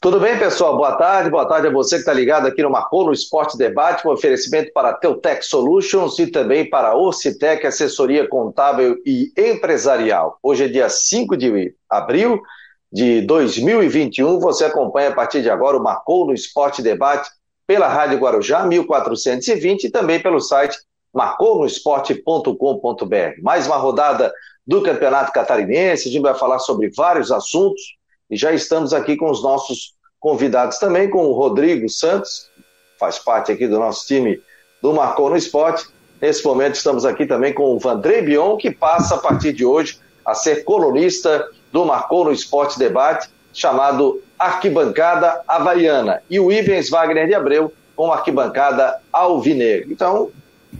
[0.00, 0.78] Tudo bem, pessoal?
[0.78, 1.28] Boa tarde.
[1.28, 4.72] Boa tarde a você que está ligado aqui no Marcou no Esporte Debate, com oferecimento
[4.72, 10.38] para Teutec Solutions e também para Orcitec, assessoria contábil e empresarial.
[10.42, 12.40] Hoje é dia 5 de abril
[12.90, 14.40] de 2021.
[14.40, 17.28] Você acompanha a partir de agora o Marcou no Esporte Debate
[17.66, 20.78] pela Rádio Guarujá 1420 e também pelo site
[21.12, 23.42] marconosport.com.br.
[23.42, 24.32] Mais uma rodada
[24.66, 27.99] do Campeonato Catarinense, a gente vai falar sobre vários assuntos
[28.30, 32.48] e já estamos aqui com os nossos convidados também, com o Rodrigo Santos,
[32.98, 34.40] faz parte aqui do nosso time
[34.80, 35.88] do Marcou no Esporte.
[36.20, 39.98] Nesse momento estamos aqui também com o Vandrei Bion, que passa a partir de hoje
[40.24, 46.22] a ser colunista do Marcou no Esporte Debate, chamado Arquibancada Havaiana.
[46.30, 49.90] E o Ivens Wagner de Abreu com Arquibancada Alvinegro.
[49.90, 50.30] Então,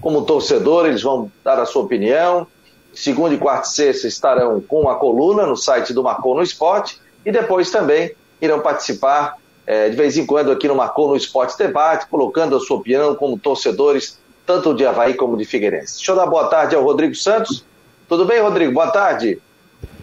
[0.00, 2.46] como torcedor, eles vão dar a sua opinião.
[2.92, 7.00] Segunda e quarta e sexta estarão com a coluna no site do Marcou no Esporte
[7.24, 11.56] e depois também irão participar é, de vez em quando aqui no Marcou no Esporte
[11.56, 15.96] Debate, colocando a sua opinião como torcedores, tanto de Havaí como de Figueirense.
[15.96, 17.64] Deixa eu dar boa tarde ao Rodrigo Santos.
[18.08, 18.72] Tudo bem, Rodrigo?
[18.72, 19.38] Boa tarde.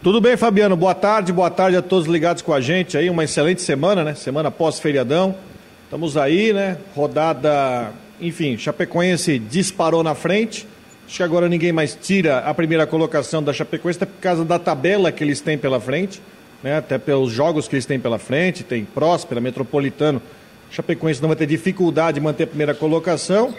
[0.02, 0.78] Tudo bem, Fabiano?
[0.78, 3.10] Boa tarde, boa tarde a todos ligados com a gente aí.
[3.10, 4.16] Uma excelente semana, né?
[4.16, 5.36] Semana pós-feriadão.
[5.84, 6.78] Estamos aí, né?
[6.96, 7.92] Rodada,
[8.22, 10.66] enfim, Chapecoense disparou na frente.
[11.06, 14.58] Acho que agora ninguém mais tira a primeira colocação da Chapecoense, até por causa da
[14.58, 16.22] tabela que eles têm pela frente
[16.64, 20.22] né, até pelos jogos que eles têm pela frente, tem Próspera, Metropolitano.
[20.70, 23.54] Chapecoense não vai ter dificuldade de manter a primeira colocação.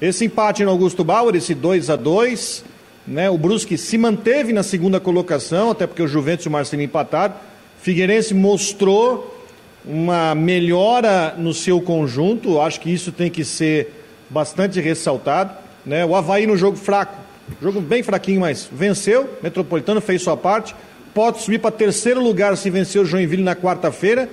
[0.00, 2.64] Esse empate no Augusto Bauer, esse 2 a 2
[3.06, 6.86] né, o Brusque se manteve na segunda colocação, até porque o Juventus e o Marcelinho
[6.86, 7.34] empataram.
[7.80, 9.42] Figueirense mostrou
[9.84, 13.92] uma melhora no seu conjunto, acho que isso tem que ser
[14.30, 15.54] bastante ressaltado.
[15.84, 16.04] Né?
[16.04, 17.14] O Havaí no jogo fraco,
[17.60, 20.74] jogo bem fraquinho, mas venceu, Metropolitano fez sua parte
[21.14, 24.28] pode subir para terceiro lugar se vencer o Joinville na quarta-feira.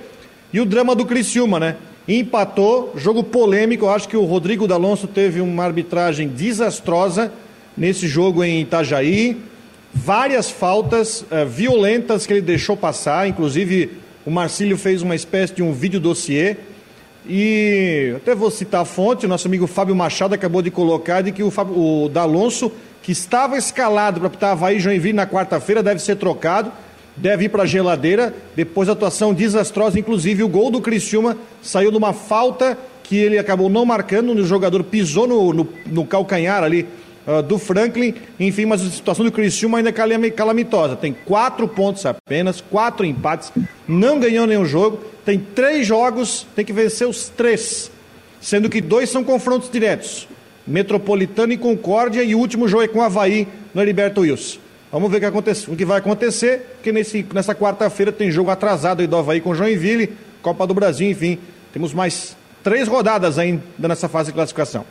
[0.52, 1.76] E o drama do Criciúma, né?
[2.06, 3.84] Empatou, jogo polêmico.
[3.84, 7.32] Eu acho que o Rodrigo D'Alonso teve uma arbitragem desastrosa
[7.76, 9.40] nesse jogo em Itajaí.
[9.94, 13.90] Várias faltas uh, violentas que ele deixou passar, inclusive
[14.24, 16.56] o Marcílio fez uma espécie de um vídeo dossiê.
[17.28, 21.30] E até vou citar a fonte, o nosso amigo Fábio Machado acabou de colocar de
[21.30, 22.72] que o, o D'Alonso
[23.02, 26.70] que estava escalado para apitar Havaí Joinville na quarta-feira, deve ser trocado,
[27.16, 31.90] deve ir para a geladeira, depois da atuação desastrosa, inclusive o gol do Criciúma saiu
[31.90, 36.62] de uma falta que ele acabou não marcando, o jogador pisou no, no, no calcanhar
[36.62, 36.86] ali
[37.26, 42.06] uh, do Franklin, enfim, mas a situação do Criciúma ainda é calamitosa, tem quatro pontos
[42.06, 43.52] apenas, quatro empates,
[43.86, 47.90] não ganhou nenhum jogo, tem três jogos, tem que vencer os três,
[48.40, 50.28] sendo que dois são confrontos diretos.
[50.66, 54.60] Metropolitano e Concórdia e o último jogo é com o Havaí no Heriberto Wilson.
[54.92, 59.16] Vamos ver o que, vai acontecer, porque nesse, nessa quarta-feira tem jogo atrasado aí do
[59.16, 61.38] Havaí com Joinville, Copa do Brasil, enfim.
[61.72, 64.84] Temos mais três rodadas ainda nessa fase de classificação.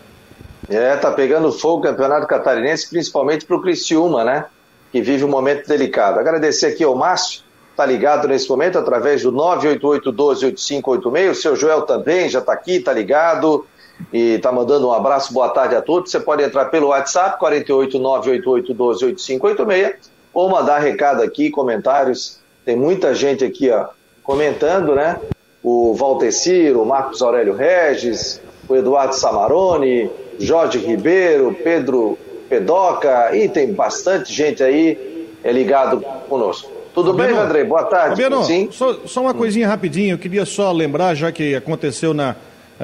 [0.68, 4.46] É, tá pegando fogo o Campeonato Catarinense, principalmente para o Criciúma, né?
[4.92, 6.20] Que vive um momento delicado.
[6.20, 7.44] Agradecer aqui ao Márcio,
[7.76, 11.30] tá ligado nesse momento através do 988-12-8586.
[11.30, 13.68] O seu Joel também já tá aqui, tá ligado
[14.12, 16.12] e está mandando um abraço, boa tarde a todos.
[16.12, 19.95] Você pode entrar pelo WhatsApp 48988128586
[20.34, 22.39] ou mandar recado aqui, comentários.
[22.66, 23.88] Tem muita gente aqui ó,
[24.23, 25.19] comentando, né?
[25.63, 32.18] O Valteciro, o Marcos Aurélio Regis, o Eduardo Samarone, Jorge Ribeiro, Pedro
[32.50, 36.72] Pedoca, e tem bastante gente aí é ligado conosco.
[36.94, 37.63] Tudo Fabiano, bem, André?
[37.63, 38.22] Boa tarde.
[38.22, 38.69] Fabiano, Sim?
[38.72, 42.35] Só, só uma coisinha rapidinho, eu queria só lembrar, já que aconteceu na,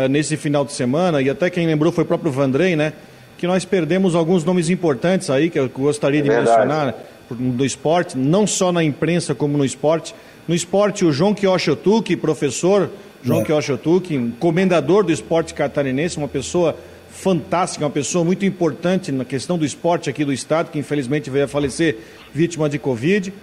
[0.09, 2.94] nesse final de semana, e até quem lembrou foi o próprio Vandrei, né?
[3.38, 6.96] Que nós perdemos alguns nomes importantes aí, que eu gostaria de é mencionar
[7.31, 10.13] do esporte, não só na imprensa como no esporte.
[10.47, 12.90] No esporte, o João Kiochotuki, professor
[13.24, 13.44] João é.
[13.44, 16.75] Kiochotuki, comendador do esporte catarinense, uma pessoa
[17.09, 21.46] fantástica, uma pessoa muito importante na questão do esporte aqui do estado, que infelizmente veio
[21.46, 21.97] a falecer
[22.34, 23.34] vítima de Covid.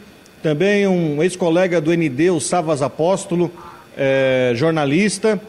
[0.42, 3.50] Também um ex-colega do ND, o Savas Apóstolo,
[3.96, 5.40] é, jornalista.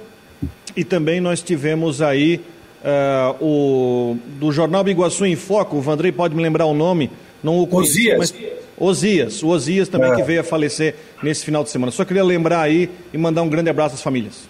[0.75, 2.41] E também nós tivemos aí
[2.83, 7.11] uh, o do Jornal Biguaçu em Foco, o Vandrei pode me lembrar o nome,
[7.43, 8.17] não o conheci, Osias.
[8.17, 8.55] Mas...
[8.77, 10.15] Osias, o Osias também é.
[10.15, 11.91] que veio a falecer nesse final de semana.
[11.91, 14.49] Só queria lembrar aí e mandar um grande abraço às famílias.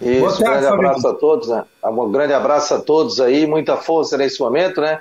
[0.00, 1.64] Isso, um grande abraço a todos, né?
[1.84, 5.00] Um grande abraço a todos aí, muita força nesse momento, né?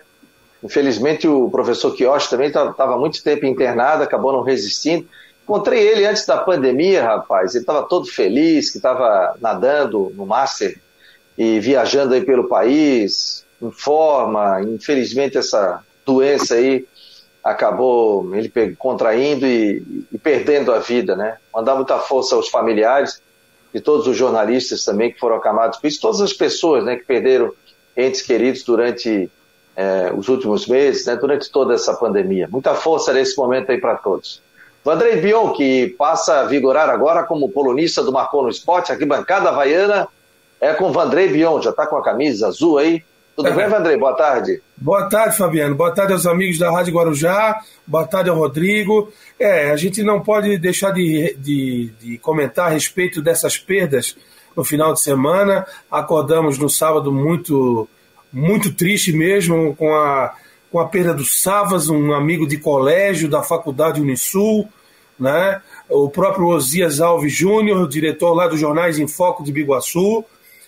[0.63, 5.05] Infelizmente o professor Quioche também estava muito tempo internado, acabou não resistindo.
[5.43, 7.53] Encontrei ele antes da pandemia, rapaz.
[7.53, 10.79] Ele estava todo feliz, que estava nadando no Master
[11.37, 14.61] e viajando aí pelo país, em forma.
[14.61, 16.85] Infelizmente, essa doença aí
[17.43, 21.37] acabou ele contraindo e, e, perdendo a vida, né?
[21.53, 23.21] Mandar muita força aos familiares
[23.73, 27.05] de todos os jornalistas também que foram acamados por isso, todas as pessoas né, que
[27.05, 27.53] perderam
[27.95, 29.31] entes queridos durante
[29.75, 32.47] é, os últimos meses, né, durante toda essa pandemia.
[32.51, 34.41] Muita força nesse momento aí para todos.
[34.83, 39.49] Vandrei Bion, que passa a vigorar agora como polonista do Marcou no Esporte, aqui bancada
[39.49, 40.07] havaiana,
[40.59, 43.03] é com Vandrei Bion, já está com a camisa azul aí.
[43.35, 43.51] Tudo é.
[43.53, 43.97] bem, Vandrei?
[43.97, 44.61] Boa tarde.
[44.75, 45.75] Boa tarde, Fabiano.
[45.75, 47.61] Boa tarde aos amigos da Rádio Guarujá.
[47.85, 49.11] Boa tarde ao Rodrigo.
[49.39, 54.15] É, a gente não pode deixar de, de, de comentar a respeito dessas perdas
[54.55, 55.65] no final de semana.
[55.89, 57.87] Acordamos no sábado muito
[58.33, 60.33] muito triste mesmo com a,
[60.71, 64.67] com a perda do Savas, um amigo de colégio da Faculdade Unisul,
[65.19, 65.61] né?
[65.89, 70.23] o próprio Osias Alves Júnior, diretor lá dos Jornais em Foco de Biguaçu,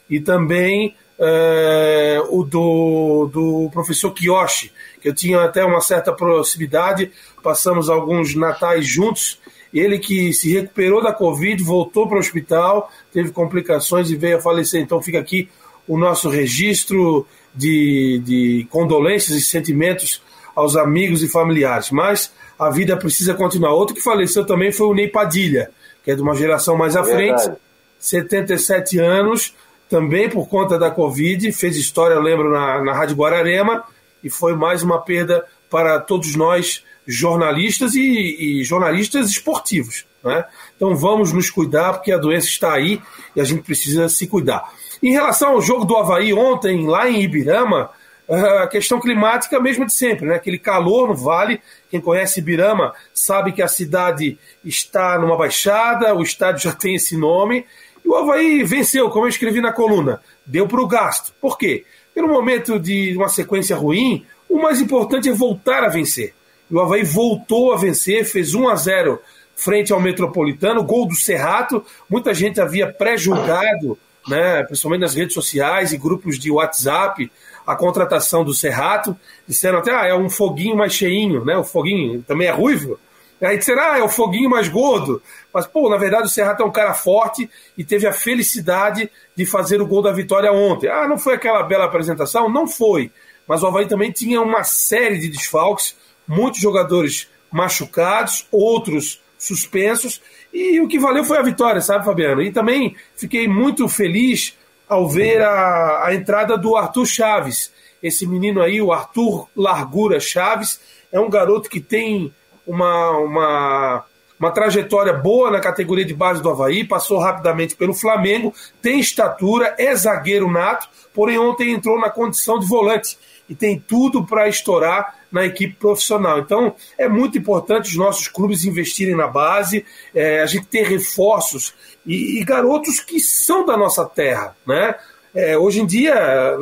[0.09, 4.71] e também é, o do, do professor Kiyoshi,
[5.01, 7.11] que eu tinha até uma certa proximidade,
[7.41, 9.39] passamos alguns natais juntos,
[9.73, 14.41] ele que se recuperou da Covid, voltou para o hospital, teve complicações e veio a
[14.41, 14.79] falecer.
[14.79, 15.49] Então fica aqui
[15.88, 20.21] o nosso registro de, de condolências e sentimentos
[20.55, 21.91] aos amigos e familiares.
[21.91, 23.73] Mas a vida precisa continuar.
[23.73, 25.71] Outro que faleceu também foi o Ney Padilha,
[26.03, 27.51] que é de uma geração mais à frente,
[28.00, 29.53] 77 anos,
[29.89, 33.83] também por conta da Covid, fez história, lembro, na, na Rádio Guararema,
[34.23, 40.06] e foi mais uma perda para todos nós, jornalistas e, e jornalistas esportivos.
[40.23, 40.45] Né?
[40.75, 43.01] Então vamos nos cuidar, porque a doença está aí
[43.35, 44.71] e a gente precisa se cuidar.
[45.03, 47.89] Em relação ao jogo do Havaí ontem, lá em Ibirama,
[48.29, 50.35] a questão climática mesmo de sempre, né?
[50.35, 51.59] aquele calor no vale.
[51.91, 57.17] Quem conhece Ibirama sabe que a cidade está numa baixada, o estádio já tem esse
[57.17, 57.65] nome.
[58.03, 61.33] E o Havaí venceu, como eu escrevi na coluna, deu para o gasto.
[61.41, 61.83] Por quê?
[62.15, 66.33] Pelo momento de uma sequência ruim, o mais importante é voltar a vencer.
[66.71, 69.19] E o Havaí voltou a vencer, fez 1 a 0
[69.53, 71.85] frente ao Metropolitano, gol do Serrato.
[72.09, 73.97] Muita gente havia pré-julgado
[74.27, 77.31] né, principalmente nas redes sociais e grupos de WhatsApp,
[77.65, 79.17] a contratação do Serrato.
[79.47, 81.57] Disseram até, ah, é um foguinho mais cheinho, né?
[81.57, 82.99] O foguinho também é ruivo.
[83.41, 85.21] Aí disseram, ah, é o foguinho mais gordo.
[85.53, 89.45] Mas, pô, na verdade o Serrato é um cara forte e teve a felicidade de
[89.45, 90.89] fazer o gol da vitória ontem.
[90.89, 92.49] Ah, não foi aquela bela apresentação?
[92.49, 93.11] Não foi.
[93.47, 100.21] Mas o Havaí também tinha uma série de desfalques, muitos jogadores machucados, outros suspensos,
[100.53, 102.41] e o que valeu foi a vitória, sabe, Fabiano?
[102.41, 104.55] E também fiquei muito feliz
[104.88, 107.73] ao ver a, a entrada do Arthur Chaves.
[108.01, 110.79] Esse menino aí, o Arthur Largura Chaves,
[111.11, 112.31] é um garoto que tem
[112.67, 114.05] uma, uma,
[114.39, 119.73] uma trajetória boa na categoria de base do Havaí, passou rapidamente pelo Flamengo, tem estatura,
[119.79, 123.17] é zagueiro nato, porém ontem entrou na condição de volante
[123.50, 126.40] e tem tudo para estourar na equipe profissional.
[126.40, 131.74] Então, é muito importante os nossos clubes investirem na base, é, a gente ter reforços
[132.06, 134.56] e, e, garotos que são da nossa terra.
[134.66, 134.95] Né?
[135.34, 136.13] É, hoje em dia,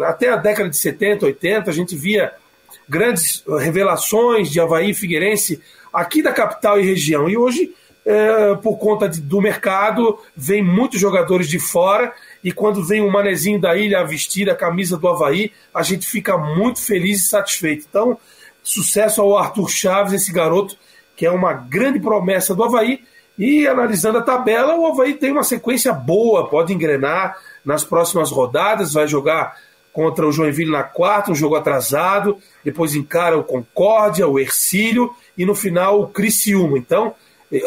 [0.05, 2.33] até a década de 70, 80, a gente via
[2.87, 5.61] grandes revelações de Havaí Figueirense
[5.93, 7.29] aqui da capital e região.
[7.29, 7.73] E hoje,
[8.05, 13.11] é, por conta de, do mercado, vem muitos jogadores de fora e quando vem um
[13.11, 17.27] manezinho da ilha a vestir a camisa do Havaí, a gente fica muito feliz e
[17.27, 17.85] satisfeito.
[17.89, 18.17] Então,
[18.63, 20.77] Sucesso ao Arthur Chaves, esse garoto
[21.15, 23.03] que é uma grande promessa do Havaí.
[23.37, 28.93] E analisando a tabela, o Havaí tem uma sequência boa, pode engrenar nas próximas rodadas,
[28.93, 29.55] vai jogar
[29.93, 35.45] contra o Joinville na quarta, um jogo atrasado, depois encara o Concórdia, o Ercílio e
[35.45, 36.77] no final o Criciúma.
[36.77, 37.13] Então,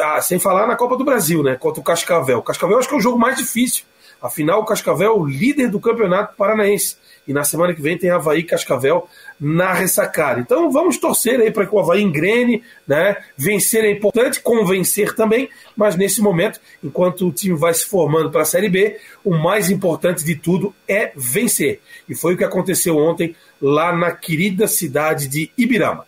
[0.03, 1.57] ah, sem falar na Copa do Brasil, né?
[1.57, 2.39] Contra o Cascavel.
[2.39, 3.85] O Cascavel acho que é o jogo mais difícil.
[4.25, 6.97] Afinal, o Cascavel é o líder do campeonato paranaense.
[7.29, 9.07] E na semana que vem tem Havaí e Cascavel
[9.39, 10.41] na ressacada.
[10.41, 13.19] Então vamos torcer aí para que o Havaí engrene, né?
[13.37, 18.41] Vencer é importante, convencer também, mas nesse momento, enquanto o time vai se formando para
[18.41, 21.83] a Série B, o mais importante de tudo é vencer.
[22.09, 26.07] E foi o que aconteceu ontem lá na querida cidade de Ibirama.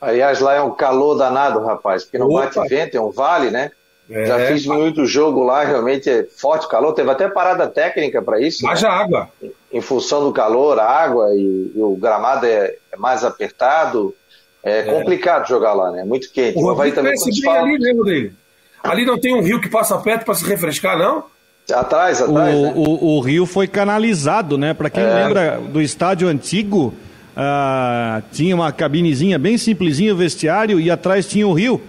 [0.00, 2.46] Aliás, lá é um calor danado, rapaz, porque não Opa.
[2.46, 3.70] bate vento, é um vale, né?
[4.10, 6.92] É, Já fiz muito jogo lá, realmente é forte calor.
[6.92, 8.66] Teve até parada técnica para isso.
[8.68, 8.94] Haja né?
[8.94, 9.28] água.
[9.72, 14.14] Em função do calor, a água e, e o gramado é, é, mais apertado.
[14.62, 16.04] É, é, complicado jogar lá, né?
[16.04, 16.58] Muito quente.
[16.58, 18.34] O Havaí também bem ali, né, Rodrigo?
[18.82, 21.24] Ali não tem um rio que passa perto para se refrescar, não?
[21.72, 22.54] Atrás, atrás.
[22.54, 22.72] O, né?
[22.74, 24.74] o, o rio foi canalizado, né?
[24.74, 25.14] Para quem é.
[25.14, 26.92] lembra do estádio antigo,
[27.36, 31.80] uh, tinha uma cabinezinha bem simplesinha, o vestiário, e atrás tinha o rio.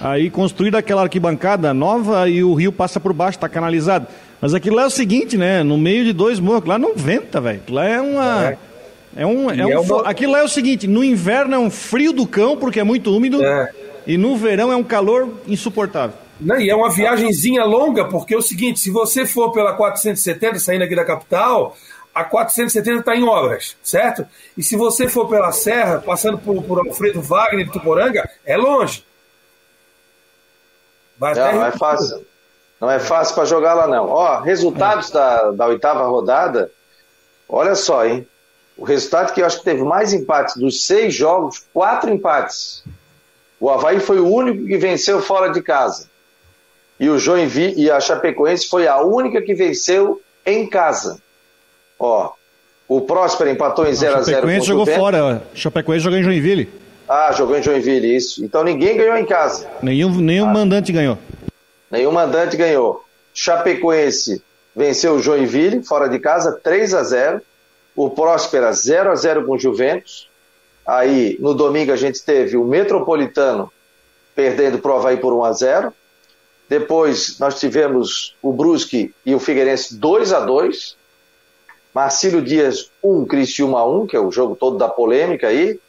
[0.00, 4.06] Aí construída aquela arquibancada nova e o rio passa por baixo, está canalizado.
[4.40, 5.62] Mas aquilo lá é o seguinte, né?
[5.62, 7.60] No meio de dois morros, lá não venta, velho.
[7.68, 8.44] Lá é uma.
[8.46, 8.58] É.
[9.16, 10.08] É um, é um, é uma...
[10.08, 13.14] Aquilo lá é o seguinte: no inverno é um frio do cão, porque é muito
[13.14, 13.70] úmido, é.
[14.06, 16.16] e no verão é um calor insuportável.
[16.40, 20.58] Não, e é uma viagemzinha longa, porque é o seguinte: se você for pela 470,
[20.60, 21.76] saindo aqui da capital,
[22.14, 24.24] a 470 está em obras, certo?
[24.56, 29.04] E se você for pela Serra, passando por, por Alfredo Wagner de Tuporanga, é longe.
[31.20, 32.26] Vai não, não é fácil.
[32.80, 34.08] Não é fácil para jogar lá, não.
[34.08, 35.12] Ó, resultados é.
[35.12, 36.72] da, da oitava rodada,
[37.46, 38.26] olha só, hein?
[38.74, 42.82] O resultado que eu acho que teve mais empates dos seis jogos, quatro empates.
[43.60, 46.08] O Havaí foi o único que venceu fora de casa.
[46.98, 51.20] E o Joinville e a Chapecoense foi a única que venceu em casa.
[51.98, 52.32] Ó,
[52.88, 55.42] o Próspero empatou em 0x0 com o Chapecoense jogou fora.
[55.52, 56.80] Chapecoense jogou em Joinville.
[57.12, 58.44] Ah, jogou em Joinville, isso.
[58.44, 59.68] Então ninguém ganhou em casa.
[59.82, 60.52] Nenhum, nenhum ah.
[60.52, 61.18] mandante ganhou.
[61.90, 63.04] Nenhum mandante ganhou.
[63.34, 64.40] Chapecoense
[64.76, 67.42] venceu o Joinville, fora de casa, 3 a 0
[67.96, 70.28] O Próspera 0 a 0 com o Juventus.
[70.86, 73.72] Aí, no domingo, a gente teve o Metropolitano
[74.32, 75.92] perdendo para o Havaí por 1 a 0
[76.68, 80.96] Depois, nós tivemos o Brusque e o Figueirense 2 a 2
[81.92, 85.80] Marcílio Dias 1, Cristiúma 1, que é o jogo todo da polêmica aí.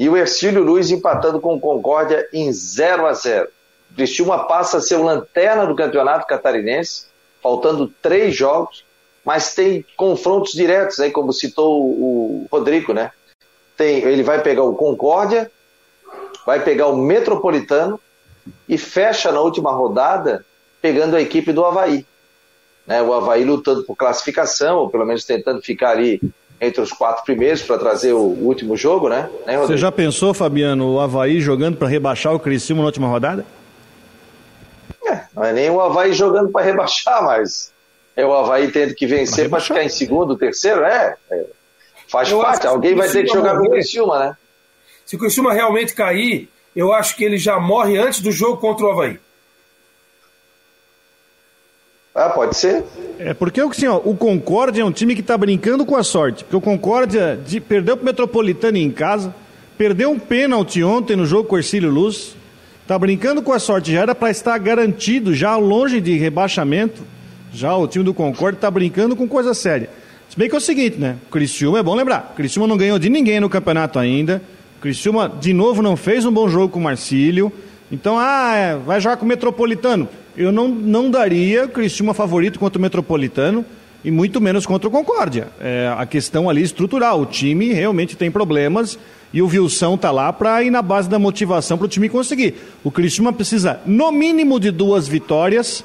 [0.00, 3.50] E o Ercílio Luiz empatando com o Concórdia em 0 a 0
[3.90, 7.04] O Cristiúma passa a ser o lanterna do campeonato catarinense,
[7.42, 8.82] faltando três jogos,
[9.22, 13.12] mas tem confrontos diretos, aí, como citou o Rodrigo, né?
[13.76, 15.52] Tem, ele vai pegar o Concórdia,
[16.46, 18.00] vai pegar o Metropolitano
[18.66, 20.46] e fecha na última rodada
[20.80, 22.06] pegando a equipe do Havaí.
[22.86, 23.02] Né?
[23.02, 26.22] O Havaí lutando por classificação, ou pelo menos tentando ficar ali
[26.60, 29.30] entre os quatro primeiros para trazer o último jogo, né?
[29.46, 33.46] né Você já pensou, Fabiano, o Havaí jogando para rebaixar o Criciúma na última rodada?
[35.06, 37.72] É, não é nem o Havaí jogando para rebaixar, mas
[38.14, 41.44] é o Havaí tendo que vencer para ficar em segundo, terceiro, é, é
[42.06, 42.66] faz eu parte.
[42.66, 44.36] Alguém vai ter que jogar com o Criciúma, né?
[45.06, 48.86] Se o Criciúma realmente cair, eu acho que ele já morre antes do jogo contra
[48.86, 49.18] o Havaí.
[52.14, 52.84] Ah, pode ser.
[53.18, 56.42] É porque assim, ó, o Concórdia é um time que está brincando com a sorte.
[56.42, 59.34] Porque o Concórdia de, perdeu para o Metropolitano em casa,
[59.78, 62.36] perdeu um pênalti ontem no jogo com o Ercílio Luz.
[62.82, 67.02] Está brincando com a sorte, já era para estar garantido, já longe de rebaixamento.
[67.52, 69.88] Já o time do Concórdia está brincando com coisa séria.
[70.28, 71.16] Se bem que é o seguinte, né?
[71.28, 72.30] O Criciúma é bom lembrar.
[72.32, 74.42] O Criciúma não ganhou de ninguém no campeonato ainda.
[74.78, 77.52] O Criciúma, de novo, não fez um bom jogo com o Marcílio.
[77.90, 82.78] Então, ah, é, vai jogar com o Metropolitano eu não, não daria Criciúma favorito contra
[82.78, 83.64] o Metropolitano
[84.02, 85.48] e muito menos contra o Concórdia.
[85.60, 87.20] É a questão ali estrutural.
[87.20, 88.98] O time realmente tem problemas
[89.32, 92.54] e o Vilsão tá lá para ir na base da motivação para o time conseguir.
[92.82, 95.84] O Criciúma precisa, no mínimo, de duas vitórias.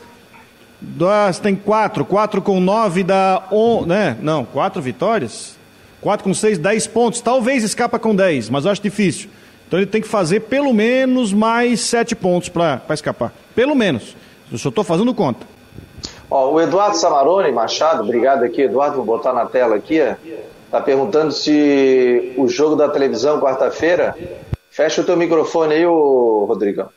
[0.80, 4.16] Das, tem quatro, quatro com nove dá on, né?
[4.22, 5.56] Não, quatro vitórias.
[6.00, 7.20] Quatro com seis, dez pontos.
[7.20, 9.30] Talvez escapa com dez, mas eu acho difícil.
[9.68, 13.34] Então ele tem que fazer pelo menos mais sete pontos para escapar.
[13.56, 14.16] Pelo menos.
[14.52, 15.46] Eu só estou fazendo conta.
[16.30, 20.00] Ó, o Eduardo Samarone Machado, obrigado aqui, Eduardo, vou botar na tela aqui,
[20.66, 24.16] está perguntando se o jogo da televisão quarta-feira.
[24.70, 26.90] Fecha o teu microfone aí, ô Rodrigão.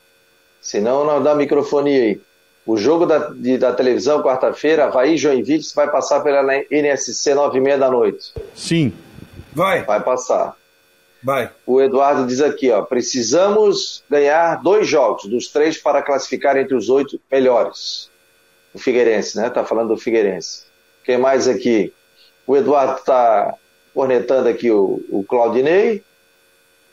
[0.60, 2.20] Senão não dá microfone aí.
[2.66, 7.60] O jogo da, de, da televisão quarta-feira, Havaí Joinville, vai passar pela NSC 9 e
[7.60, 8.34] meia da noite.
[8.54, 8.92] Sim.
[9.54, 9.84] Vai.
[9.84, 10.54] Vai passar.
[11.22, 11.50] Vai.
[11.66, 16.88] O Eduardo diz aqui, ó, precisamos ganhar dois jogos dos três para classificar entre os
[16.88, 18.10] oito melhores.
[18.72, 19.50] O Figueirense, né?
[19.50, 20.64] Tá falando do Figueirense.
[21.04, 21.92] Quem mais aqui?
[22.46, 23.54] O Eduardo está
[23.92, 26.04] cornetando aqui o, o Claudinei,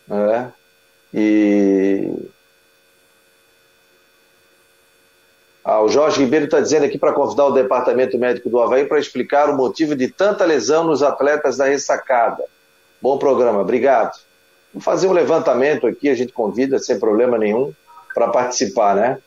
[0.08, 0.51] né?
[1.13, 2.12] E
[5.63, 9.00] ah, o Jorge Ribeiro está dizendo aqui para convidar o departamento médico do Havaí para
[9.00, 12.44] explicar o motivo de tanta lesão nos atletas da ressacada.
[13.05, 14.17] Bom programa, obrigado.
[14.74, 17.71] Vamos fazer um levantamento aqui, a gente convida sem problema nenhum
[18.15, 19.19] para participar, né?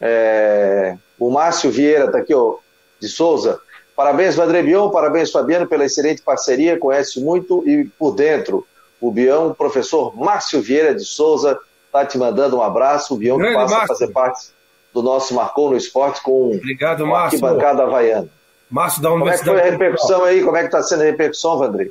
[0.00, 0.96] É...
[1.20, 2.56] O Márcio Vieira está aqui, ó,
[2.98, 3.60] de Souza.
[3.94, 8.66] Parabéns, Vandré Bion, parabéns, Fabiano, pela excelente parceria, conhece muito e por dentro.
[9.00, 13.14] O Bião, o professor Márcio Vieira de Souza, está te mandando um abraço.
[13.14, 13.84] O Bião que passa Márcio.
[13.84, 14.48] a fazer parte
[14.92, 17.36] do nosso Marcou no Esporte com Obrigado, Márcio.
[17.36, 18.28] arquibancada havaiana.
[18.68, 19.10] Márcio da.
[19.10, 20.42] Como é que foi a repercussão aí?
[20.42, 21.90] Como é que está sendo a repercussão, Vandré?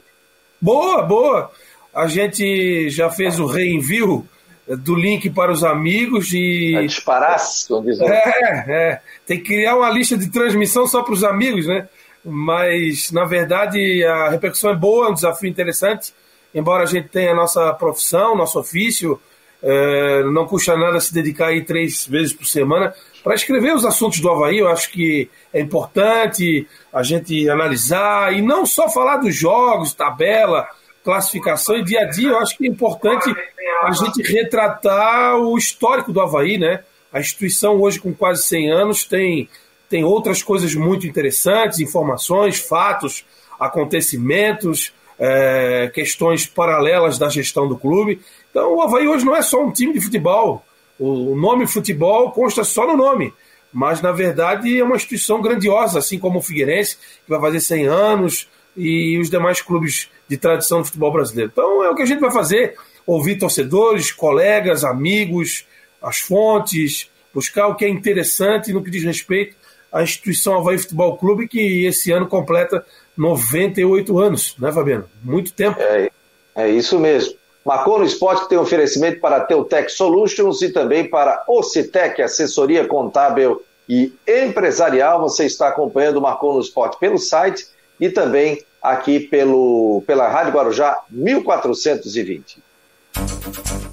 [0.61, 1.51] Boa, boa.
[1.93, 4.27] A gente já fez o reenvio
[4.67, 6.75] do link para os amigos e.
[6.75, 7.67] É disparasse,
[8.01, 9.01] É, é.
[9.25, 11.87] Tem que criar uma lista de transmissão só para os amigos, né?
[12.23, 16.13] Mas, na verdade, a repercussão é boa, é um desafio interessante.
[16.53, 19.19] Embora a gente tenha a nossa profissão, nosso ofício,
[19.63, 24.19] é, não custa nada se dedicar aí três vezes por semana para escrever os assuntos
[24.19, 24.59] do Havaí.
[24.59, 30.67] Eu acho que é importante a gente analisar e não só falar dos jogos, tabela,
[31.03, 32.29] classificação e dia a dia.
[32.29, 33.33] Eu acho que é importante
[33.83, 36.83] a gente retratar o histórico do Havaí, né?
[37.11, 39.49] A instituição hoje com quase 100 anos tem,
[39.89, 43.25] tem outras coisas muito interessantes, informações, fatos,
[43.59, 48.21] acontecimentos, é, questões paralelas da gestão do clube.
[48.49, 50.65] Então o Havaí hoje não é só um time de futebol.
[51.03, 53.34] O nome futebol consta só no nome.
[53.74, 57.88] Mas, na verdade, é uma instituição grandiosa, assim como o Figueirense, que vai fazer 100
[57.88, 61.50] anos, e os demais clubes de tradição do futebol brasileiro.
[61.51, 65.65] Então é o que a gente vai fazer: ouvir torcedores, colegas, amigos,
[66.01, 69.55] as fontes, buscar o que é interessante no que diz respeito
[69.91, 72.86] à instituição Havaí Futebol Clube, que esse ano completa
[73.17, 75.10] 98 anos, né, Fabiano?
[75.24, 75.79] Muito tempo.
[75.81, 76.10] É,
[76.55, 77.40] é isso mesmo.
[77.65, 83.61] Marcou no Esporte tem oferecimento para a Teutec Solutions e também para Ocitec, assessoria contábil
[83.87, 85.21] e empresarial.
[85.21, 87.67] Você está acompanhando o Marcou no Esporte pelo site
[87.99, 92.63] e também aqui pelo, pela Rádio Guarujá 1420.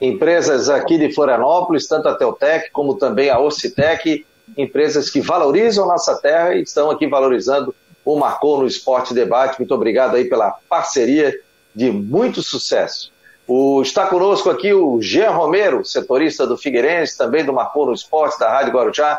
[0.00, 4.24] empresas aqui de Florianópolis, tanto a Teutec como também a Ocitec,
[4.56, 7.74] empresas que valorizam nossa terra e estão aqui valorizando
[8.04, 9.58] o Marcou no Esporte Debate.
[9.58, 11.38] Muito obrigado aí pela parceria
[11.74, 13.12] de muito sucesso.
[13.46, 18.38] O, está conosco aqui o Jean Romero, setorista do Figueirense, também do Marcou no Esporte,
[18.38, 19.18] da Rádio Guarujá.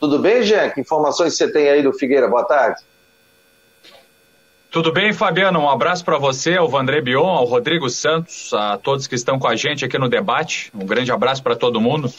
[0.00, 0.70] Tudo bem, Jean?
[0.70, 2.28] Que informações você tem aí do Figueira?
[2.28, 2.80] Boa tarde.
[4.72, 5.60] Tudo bem, Fabiano?
[5.60, 9.46] Um abraço para você, ao Vandré Bion, ao Rodrigo Santos, a todos que estão com
[9.46, 10.70] a gente aqui no debate.
[10.74, 12.10] Um grande abraço para todo mundo.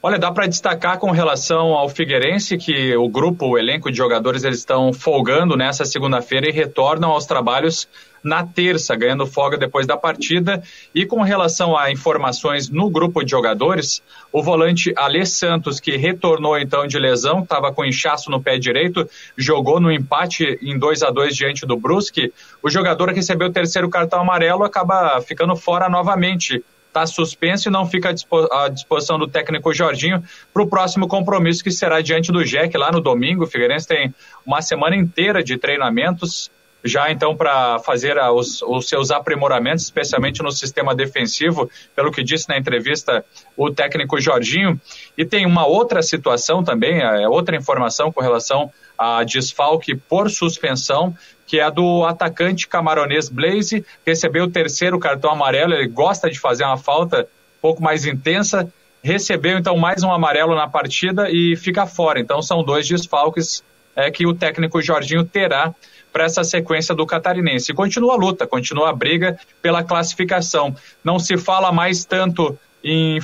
[0.00, 4.44] Olha, dá para destacar com relação ao Figueirense que o grupo, o elenco de jogadores,
[4.44, 7.88] eles estão folgando nessa segunda-feira e retornam aos trabalhos
[8.22, 10.62] na terça, ganhando folga depois da partida.
[10.94, 14.00] E com relação a informações no grupo de jogadores,
[14.32, 19.04] o volante Alê Santos, que retornou então de lesão, estava com inchaço no pé direito,
[19.36, 22.32] jogou no empate em 2 a 2 diante do Brusque.
[22.62, 27.86] O jogador recebeu o terceiro cartão amarelo acaba ficando fora novamente está suspenso e não
[27.86, 28.14] fica
[28.50, 30.22] à disposição do técnico Jorginho
[30.52, 33.44] para o próximo compromisso que será diante do Jack lá no domingo.
[33.44, 36.50] O Figueirense tem uma semana inteira de treinamentos
[36.84, 42.48] já então para fazer os, os, seus aprimoramentos, especialmente no sistema defensivo, pelo que disse
[42.48, 43.24] na entrevista
[43.56, 44.80] o técnico Jorginho.
[45.16, 51.14] E tem uma outra situação também, é, outra informação com relação a desfalque por suspensão,
[51.48, 56.62] que é do atacante camaronês Blaze, recebeu o terceiro cartão amarelo, ele gosta de fazer
[56.62, 58.70] uma falta um pouco mais intensa,
[59.02, 62.20] recebeu então mais um amarelo na partida e fica fora.
[62.20, 63.64] Então são dois desfalques
[63.96, 65.74] é, que o técnico Jorginho terá
[66.12, 67.72] para essa sequência do catarinense.
[67.72, 70.76] continua a luta, continua a briga pela classificação.
[71.02, 73.20] Não se fala mais tanto em,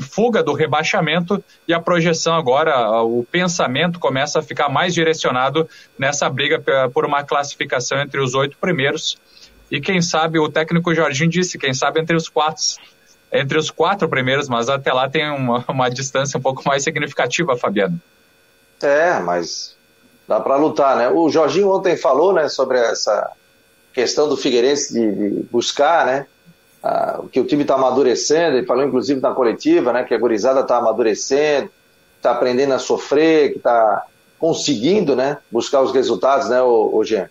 [0.00, 6.28] fuga do rebaixamento e a projeção agora, o pensamento começa a ficar mais direcionado nessa
[6.28, 9.18] briga por uma classificação entre os oito primeiros.
[9.70, 12.62] E quem sabe, o técnico Jorginho disse, quem sabe entre os quatro,
[13.32, 17.56] entre os quatro primeiros, mas até lá tem uma, uma distância um pouco mais significativa,
[17.56, 18.00] Fabiano.
[18.80, 19.76] É, mas
[20.28, 21.08] dá para lutar, né?
[21.08, 23.30] O Jorginho ontem falou, né, sobre essa
[23.92, 26.26] questão do Figueirense de, de buscar, né,
[26.82, 28.56] a, que o time está amadurecendo.
[28.56, 31.70] Ele falou, inclusive, na coletiva, né, que a gurizada está amadurecendo,
[32.16, 34.04] está aprendendo a sofrer, que está
[34.38, 37.28] conseguindo, né, buscar os resultados, né, o, o Jean?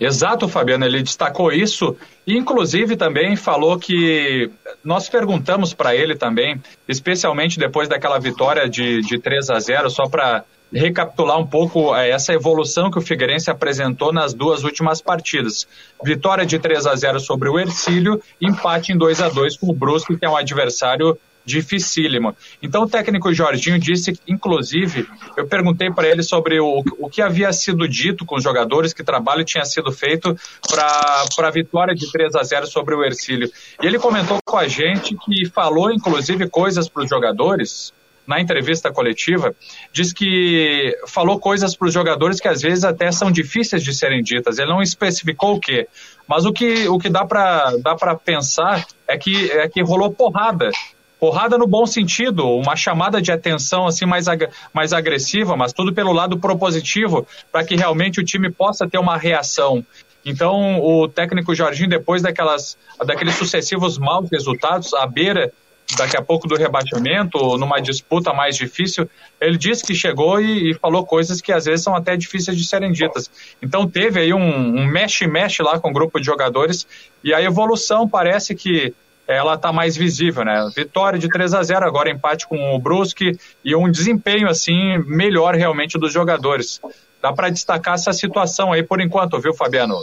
[0.00, 4.48] Exato, Fabiano, ele destacou isso e, inclusive, também falou que
[4.84, 10.08] nós perguntamos para ele também, especialmente depois daquela vitória de, de 3 a 0, só
[10.08, 15.66] para recapitular um pouco é, essa evolução que o Figueirense apresentou nas duas últimas partidas.
[16.04, 19.74] Vitória de 3 a 0 sobre o Ercílio, empate em 2 a 2 com o
[19.74, 22.36] Brusque, que é um adversário dificílimo.
[22.62, 27.50] Então o técnico Jorginho disse, inclusive, eu perguntei para ele sobre o, o que havia
[27.54, 30.36] sido dito com os jogadores, que trabalho tinha sido feito
[30.68, 33.50] para a vitória de 3 a 0 sobre o Ercílio.
[33.82, 37.94] E ele comentou com a gente que falou, inclusive, coisas para os jogadores,
[38.28, 39.54] na entrevista coletiva,
[39.90, 44.22] diz que falou coisas para os jogadores que às vezes até são difíceis de serem
[44.22, 44.58] ditas.
[44.58, 45.88] Ele não especificou o quê,
[46.28, 50.70] mas o que, o que dá para dá pensar é que, é que rolou porrada
[51.18, 55.92] porrada no bom sentido, uma chamada de atenção assim mais, ag mais agressiva, mas tudo
[55.92, 59.84] pelo lado propositivo, para que realmente o time possa ter uma reação.
[60.24, 65.52] Então, o técnico Jorginho, depois daquelas, daqueles sucessivos maus resultados, à beira
[65.96, 69.08] daqui a pouco do rebaixamento, numa disputa mais difícil,
[69.40, 72.66] ele disse que chegou e, e, falou coisas que às vezes são até difíceis de
[72.66, 73.30] serem ditas.
[73.62, 76.86] Então teve aí um mexe-mexe lá com o grupo de jogadores
[77.24, 78.94] e a evolução parece que
[79.26, 80.70] ela está mais visível, né?
[80.74, 85.54] Vitória de 3 a 0 agora empate com o Brusque e um desempenho assim melhor
[85.54, 86.80] realmente dos jogadores.
[87.20, 89.96] Dá para destacar essa situação aí por enquanto, viu, Fabiano?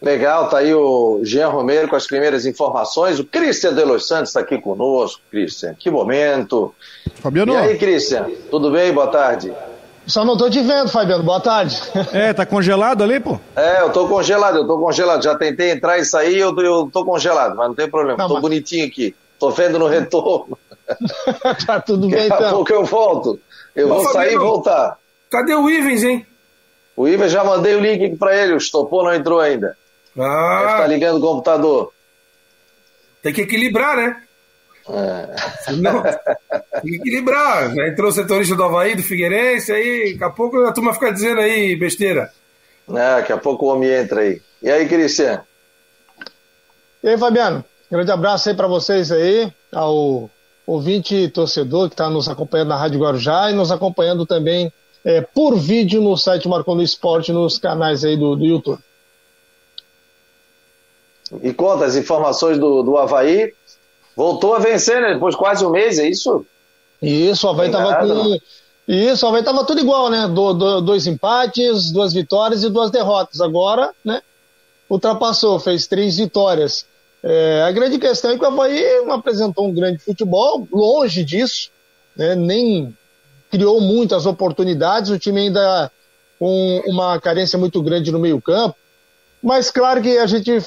[0.00, 3.18] Legal, tá aí o Jean Romero com as primeiras informações.
[3.18, 5.74] O Cristian de Los Santos está aqui conosco, Cristian.
[5.74, 6.74] Que momento.
[7.16, 7.54] Fabiano.
[7.54, 8.26] E aí, Cristian?
[8.50, 8.92] Tudo bem?
[8.92, 9.52] Boa tarde.
[10.06, 11.24] Só não tô te vendo, Fabiano.
[11.24, 11.80] Boa tarde.
[12.12, 13.38] É, tá congelado ali, pô?
[13.56, 15.22] É, eu tô congelado, eu tô congelado.
[15.22, 18.18] Já tentei entrar e sair, eu, eu tô congelado, mas não tem problema.
[18.18, 18.42] Não, tô mas...
[18.42, 19.14] bonitinho aqui.
[19.38, 20.56] Tô vendo no retorno.
[21.66, 22.38] tá tudo bem, Daqui então.
[22.38, 23.40] Daqui a pouco eu volto.
[23.74, 24.96] Eu vou sair e voltar.
[25.30, 26.26] Cadê o Ivens, hein?
[26.96, 29.76] O Ivens já mandei o link aqui pra ele, o Estopou não entrou ainda.
[30.18, 30.58] Ah.
[30.60, 31.92] Deve estar ligando o computador.
[33.22, 34.22] Tem que equilibrar, né?
[34.88, 35.72] É.
[35.72, 37.74] Não, tem que equilibrar.
[37.74, 41.12] Já entrou o setorista do Havaí, do Figueirense, aí daqui a pouco a turma fica
[41.12, 42.30] dizendo aí besteira.
[42.88, 44.40] É, daqui a pouco o homem entra aí.
[44.62, 45.42] E aí, Cristian?
[47.02, 47.64] E aí, Fabiano?
[47.90, 50.30] Grande abraço aí para vocês aí, ao
[50.66, 54.72] ouvinte torcedor que está nos acompanhando na Rádio Guarujá e nos acompanhando também
[55.04, 58.80] é, por vídeo no site Marcando Esporte, nos canais aí do, do YouTube.
[61.42, 63.52] E conta as informações do, do Havaí.
[64.16, 65.14] Voltou a vencer, né?
[65.14, 66.46] Depois de quase um mês, é isso?
[67.02, 68.38] Isso, o Havaí estava com.
[68.88, 70.28] Isso, o Havaí estava tudo igual, né?
[70.28, 73.40] Do, do, dois empates, duas vitórias e duas derrotas.
[73.40, 74.22] Agora, né?
[74.88, 76.86] Ultrapassou, fez três vitórias.
[77.22, 81.70] É, a grande questão é que o Havaí não apresentou um grande futebol, longe disso,
[82.16, 82.36] né?
[82.36, 82.96] nem
[83.56, 85.90] criou muitas oportunidades, o time ainda
[86.38, 88.76] com uma carência muito grande no meio-campo.
[89.42, 90.62] Mas claro que a gente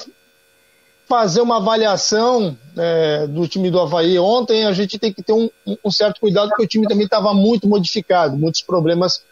[1.08, 5.48] fazer uma avaliação é, do time do Havaí ontem, a gente tem que ter um,
[5.84, 9.22] um certo cuidado, porque o time também estava muito modificado, muitos problemas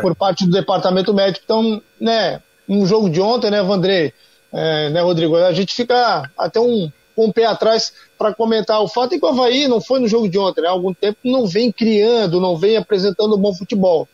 [0.00, 1.44] por parte do departamento médico.
[1.44, 4.14] Então, né, no jogo de ontem, né, Vandré,
[4.52, 8.80] é, né, Rodrigo, a gente fica até um, um pé atrás para comentar.
[8.80, 10.94] O fato é que o Havaí não foi no jogo de ontem, né, há algum
[10.94, 14.08] tempo não vem criando, não vem apresentando bom futebol.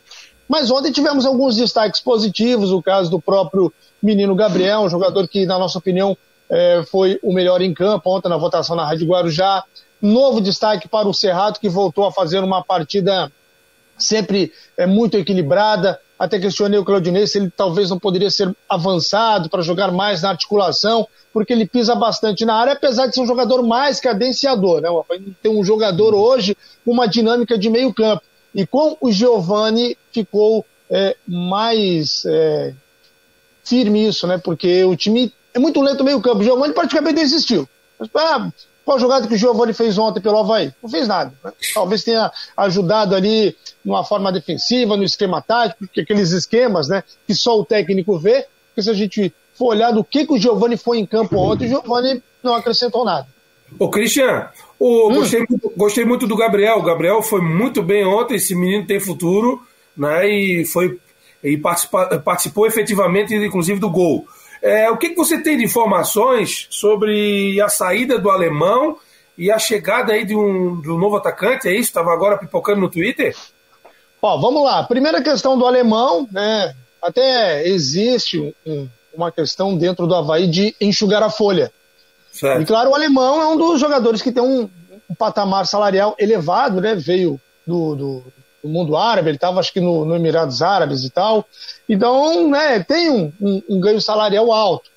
[0.47, 5.45] Mas ontem tivemos alguns destaques positivos, o caso do próprio menino Gabriel, um jogador que,
[5.45, 6.17] na nossa opinião,
[6.49, 9.63] é, foi o melhor em campo ontem na votação na Rádio Guarujá.
[10.01, 13.31] Novo destaque para o Cerrado, que voltou a fazer uma partida
[13.97, 15.99] sempre é, muito equilibrada.
[16.19, 20.31] Até questionei o Claudinei se ele talvez não poderia ser avançado para jogar mais na
[20.31, 24.81] articulação, porque ele pisa bastante na área, apesar de ser um jogador mais cadenciador.
[24.81, 24.89] Né?
[25.41, 28.21] Tem um jogador hoje com uma dinâmica de meio campo.
[28.53, 32.73] E com o Giovani ficou é, mais é,
[33.63, 34.37] firme isso, né?
[34.37, 36.39] Porque o time é muito lento meio campo.
[36.39, 37.69] O Giovanni praticamente desistiu.
[37.99, 38.51] Mas, ah,
[38.89, 40.73] qual a jogada que o Giovanni fez ontem pelo Havaí?
[40.81, 41.31] Não fez nada.
[41.43, 41.51] Né?
[41.75, 47.59] Talvez tenha ajudado ali numa forma defensiva, no esquema tático, aqueles esquemas né, que só
[47.59, 48.47] o técnico vê.
[48.69, 51.65] Porque se a gente for olhar do que, que o Giovanni foi em campo ontem,
[51.65, 53.27] o Giovanni não acrescentou nada.
[53.77, 54.49] Ô, Cristian,
[54.81, 55.13] hum.
[55.13, 56.79] gostei, muito, gostei muito do Gabriel.
[56.79, 58.37] O Gabriel foi muito bem ontem.
[58.37, 59.61] Esse menino tem futuro,
[59.95, 60.27] né?
[60.27, 60.97] E foi
[61.43, 64.25] e participa, participou efetivamente, inclusive, do gol.
[64.61, 68.97] É, o que, que você tem de informações sobre a saída do alemão
[69.37, 71.67] e a chegada aí de um, de um novo atacante?
[71.67, 71.89] É isso?
[71.89, 73.35] Estava agora pipocando no Twitter?
[74.21, 74.83] Ó, vamos lá.
[74.83, 76.75] Primeira questão do alemão, né?
[77.01, 81.71] Até existe um, uma questão dentro do Havaí de enxugar a folha.
[82.31, 82.61] Certo.
[82.61, 84.69] E claro, o alemão é um dos jogadores que tem um,
[85.09, 86.95] um patamar salarial elevado, né?
[86.95, 88.23] Veio do, do,
[88.63, 91.45] do mundo árabe, ele estava acho que no, no, Emirados Árabes e tal.
[91.87, 94.89] Então, né, tem um, um, um, ganho salarial alto.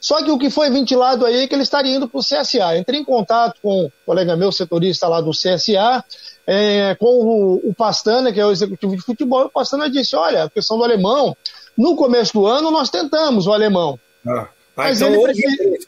[0.00, 2.76] Só que o que foi ventilado aí é que ele estaria indo para o CSA.
[2.76, 6.04] Entrei em contato com um colega meu, setorista lá do CSA,
[6.46, 10.14] é, com o, o, Pastana, que é o executivo de futebol, e o Pastana disse,
[10.14, 11.36] olha, a questão do alemão,
[11.76, 13.98] no começo do ano nós tentamos o alemão.
[14.26, 14.48] Ah.
[14.76, 15.78] Ah, mas então ele, preferiu,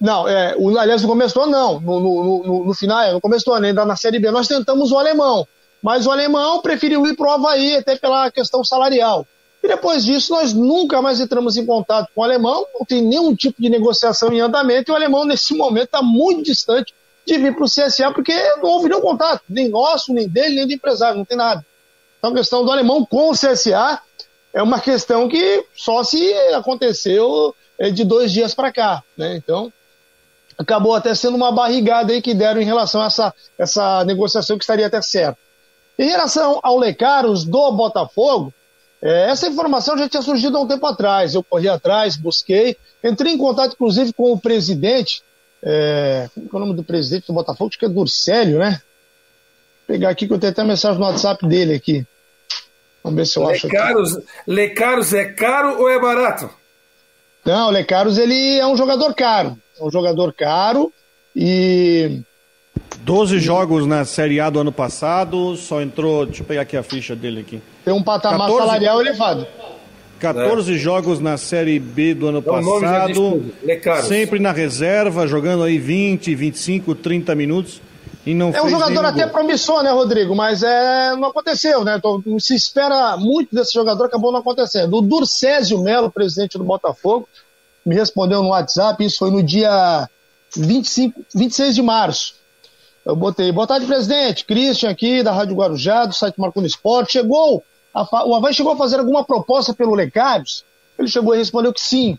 [0.00, 1.80] Não, é, o, aliás, no começo do ano não.
[1.80, 4.48] No, no, no, no final, é, no começo do ano, ainda na Série B, nós
[4.48, 5.46] tentamos o alemão.
[5.82, 9.26] Mas o alemão preferiu ir pro Havaí, até pela questão salarial.
[9.62, 13.34] E depois disso, nós nunca mais entramos em contato com o alemão, não tem nenhum
[13.34, 16.94] tipo de negociação em andamento, e o alemão, nesse momento, está muito distante
[17.26, 20.66] de vir para o CSA, porque não houve nenhum contato, nem nosso, nem dele, nem
[20.66, 21.64] do empresário, não tem nada.
[22.18, 24.00] Então a questão do alemão com o CSA
[24.52, 29.36] é uma questão que só se aconteceu é, de dois dias para cá, né?
[29.36, 29.72] Então
[30.56, 34.64] acabou até sendo uma barrigada aí que deram em relação a essa, essa negociação que
[34.64, 35.38] estaria até certa.
[35.98, 38.52] Em relação ao Lecaros do Botafogo,
[39.02, 41.34] é, essa informação já tinha surgido há um tempo atrás.
[41.34, 45.22] Eu corri atrás, busquei, entrei em contato inclusive com o presidente
[45.62, 47.70] é, como é o nome do presidente do Botafogo?
[47.70, 48.70] Acho que é Durcélio, né?
[48.70, 52.06] Vou pegar aqui que eu tenho até mensagem no WhatsApp dele aqui.
[53.02, 53.66] Vamos ver se eu acho.
[53.66, 56.50] Lecaros, Lecaros é caro ou é barato?
[57.44, 59.58] Não, Lecaros ele é um jogador caro.
[59.78, 60.92] É um jogador caro
[61.34, 62.20] e.
[63.08, 66.26] 12 jogos na Série A do ano passado, só entrou.
[66.26, 67.62] Deixa eu pegar aqui a ficha dele aqui.
[67.82, 68.58] Tem um patamar 14...
[68.58, 69.46] salarial elevado.
[70.20, 70.76] 14 é.
[70.76, 73.50] jogos na Série B do ano passado.
[74.06, 77.80] Sempre na reserva, jogando aí 20, 25, 30 minutos.
[78.26, 79.32] E não é um jogador até gol.
[79.32, 80.36] promissor, né, Rodrigo?
[80.36, 81.96] Mas é, não aconteceu, né?
[81.96, 84.94] Então, se espera muito desse jogador, acabou não acontecendo.
[84.98, 87.26] O Durcésio Melo, presidente do Botafogo,
[87.86, 90.06] me respondeu no WhatsApp, isso foi no dia
[90.54, 92.38] 25, 26 de março.
[93.08, 94.44] Eu botei, boa tarde, presidente.
[94.44, 97.12] Christian aqui, da Rádio Guarujá, do site Marconi Esporte.
[97.12, 100.62] Chegou o Havaí chegou a fazer alguma proposta pelo Lecários?
[100.98, 102.18] Ele chegou e respondeu que sim.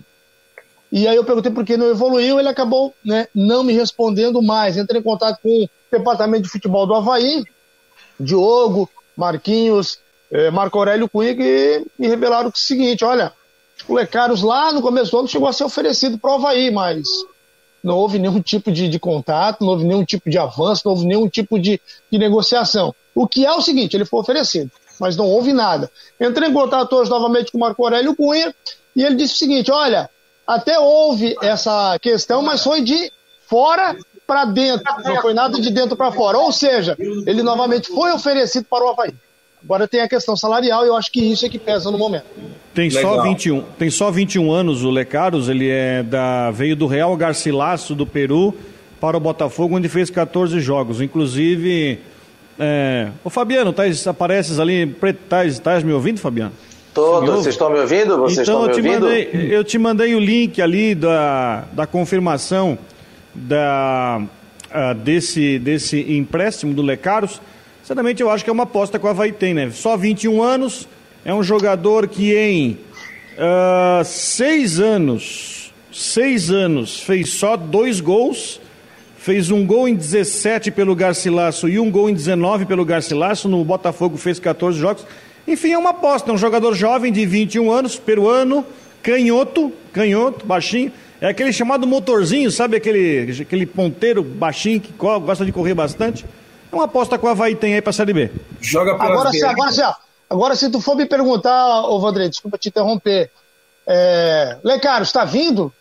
[0.91, 4.78] E aí eu perguntei por que não evoluiu, ele acabou né, não me respondendo mais.
[4.78, 7.43] Entrei em contato com o departamento de futebol do Havaí,
[8.19, 9.99] Diogo, Marquinhos,
[10.32, 13.32] eh, Marco Aurélio Cunha, que me revelaram o seguinte, olha,
[13.88, 17.08] o Lecários lá no começo do ano chegou a ser oferecido para o Havaí, mas
[17.83, 21.05] não houve nenhum tipo de, de, contato, não houve nenhum tipo de avanço, não houve
[21.05, 21.79] nenhum tipo de,
[22.11, 22.93] de negociação.
[23.15, 25.89] O que é o seguinte, ele foi oferecido mas não houve nada.
[26.19, 28.53] Entrei em contato hoje novamente com o Marco Aurélio Cunha
[28.95, 30.09] e ele disse o seguinte: olha,
[30.45, 33.11] até houve essa questão, mas foi de
[33.47, 33.95] fora
[34.27, 36.37] para dentro, não foi nada de dentro para fora.
[36.37, 39.13] Ou seja, ele novamente foi oferecido para o Havaí.
[39.63, 42.26] Agora tem a questão salarial e eu acho que isso é que pesa no momento.
[42.74, 47.15] Tem só 21, tem só 21 anos o Lecaros, ele é da veio do Real
[47.17, 48.54] Garcilasso do Peru
[49.02, 52.00] para o Botafogo, onde fez 14 jogos, inclusive
[52.60, 53.08] é...
[53.24, 54.93] Ô Fabiano, tais, apareces ali,
[55.30, 56.52] tais, tais me ouvindo, Fabiano?
[56.93, 58.17] Todos, vocês estão me ouvindo?
[58.17, 59.06] Vocês então, estão me ouvindo?
[59.06, 62.78] Mandei, eu te mandei o link ali da, da confirmação
[63.34, 67.41] da, uh, desse, desse empréstimo do Lecaros.
[67.89, 69.71] Sinceramente, eu acho que é uma aposta que o Havaí tem, né?
[69.71, 70.88] Só 21 anos,
[71.25, 72.78] é um jogador que em
[73.34, 78.62] uh, seis anos, seis anos, fez só dois gols
[79.17, 83.49] fez um gol em 17 pelo Garcilasso e um gol em 19 pelo Garcilasso.
[83.49, 85.04] No Botafogo fez 14 jogos.
[85.47, 86.30] Enfim, é uma aposta.
[86.30, 88.63] É um jogador jovem de 21 anos, peruano,
[89.02, 90.91] canhoto, canhoto, baixinho.
[91.19, 92.78] É aquele chamado motorzinho, sabe?
[92.78, 96.23] Aquele, aquele ponteiro baixinho que gosta de correr bastante.
[96.71, 98.32] É uma aposta que o Havaí tem aí pra Série B.
[98.62, 99.82] Joga agora, se, agora, se,
[100.29, 103.32] agora, se tu for me perguntar, ô Vandré, desculpa te interromper.
[103.88, 105.73] É, Lecaro, está vindo?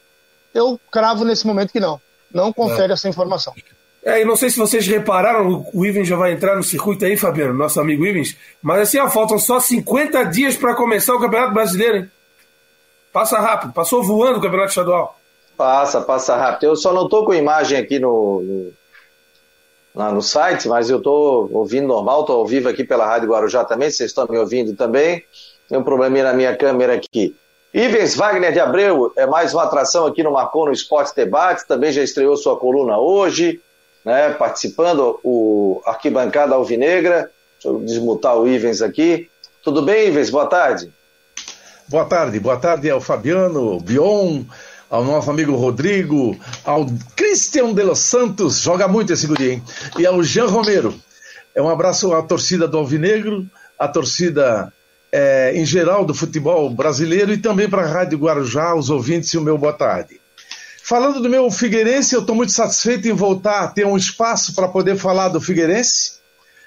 [0.54, 2.00] Eu cravo nesse momento que não
[2.32, 2.94] não confere é.
[2.94, 3.54] essa informação.
[4.02, 7.16] É, e não sei se vocês repararam, o Ivens já vai entrar no circuito aí,
[7.16, 11.52] Fabiano, nosso amigo Ivens, mas assim, ó, faltam só 50 dias para começar o Campeonato
[11.52, 12.10] Brasileiro, hein?
[13.12, 15.18] Passa rápido, passou voando o Campeonato Estadual.
[15.56, 16.64] Passa, passa rápido.
[16.64, 18.70] Eu só não estou com imagem aqui no,
[19.94, 23.64] lá no site, mas eu estou ouvindo normal, estou ao vivo aqui pela Rádio Guarujá
[23.64, 25.22] também, vocês estão me ouvindo também.
[25.68, 27.34] Tem um probleminha na minha câmera aqui.
[27.74, 31.92] Ivens Wagner de Abreu é mais uma atração aqui no Marcou no Esporte Debate, também
[31.92, 33.60] já estreou sua coluna hoje,
[34.04, 37.30] né, participando o Arquibancada Alvinegra.
[37.54, 39.28] Deixa eu desmutar o Ivens aqui.
[39.62, 40.30] Tudo bem, Ivens?
[40.30, 40.90] Boa tarde.
[41.88, 44.44] Boa tarde, boa tarde ao Fabiano, Bion,
[44.90, 49.62] ao nosso amigo Rodrigo, ao Cristian de los Santos, joga muito esse guri, hein?
[49.98, 50.94] E ao Jean Romero.
[51.54, 53.46] É um abraço à torcida do Alvinegro,
[53.78, 54.72] à torcida
[55.12, 59.38] é, em geral do futebol brasileiro e também para a Rádio Guarujá, os ouvintes e
[59.38, 60.20] o meu boa tarde.
[60.82, 64.68] Falando do meu Figueirense, eu estou muito satisfeito em voltar a ter um espaço para
[64.68, 66.12] poder falar do Figueirense.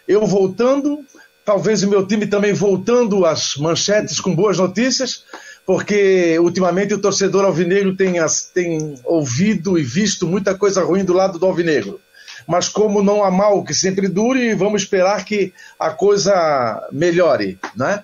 [0.07, 1.03] Eu voltando,
[1.43, 5.23] talvez o meu time também voltando às manchetes com boas notícias,
[5.71, 8.15] porque ultimamente o torcedor alvinegro tem,
[8.53, 11.97] tem ouvido e visto muita coisa ruim do lado do alvinegro.
[12.45, 18.03] Mas como não há mal que sempre dure, vamos esperar que a coisa melhore, né?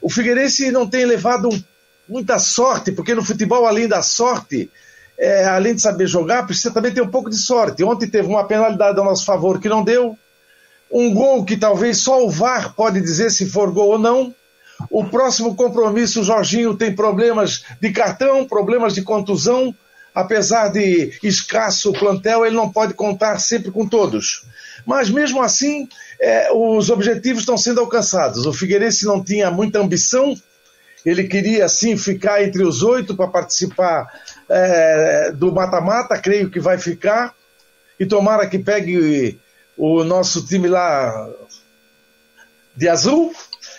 [0.00, 1.48] O Figueirense não tem levado
[2.08, 4.70] muita sorte, porque no futebol, além da sorte,
[5.18, 7.82] é, além de saber jogar, precisa também ter um pouco de sorte.
[7.82, 10.16] Ontem teve uma penalidade a nosso favor que não deu,
[10.88, 14.32] um gol que talvez só o VAR pode dizer se for gol ou não.
[14.90, 19.74] O próximo compromisso, o Jorginho tem problemas de cartão, problemas de contusão.
[20.14, 24.44] Apesar de escasso plantel, ele não pode contar sempre com todos.
[24.84, 25.88] Mas mesmo assim,
[26.20, 28.46] é, os objetivos estão sendo alcançados.
[28.46, 30.34] O Figueirense não tinha muita ambição,
[31.04, 34.06] ele queria sim ficar entre os oito para participar
[34.48, 37.34] é, do mata-mata, creio que vai ficar.
[37.98, 39.38] E tomara que pegue
[39.76, 41.28] o nosso time lá
[42.76, 43.32] de azul,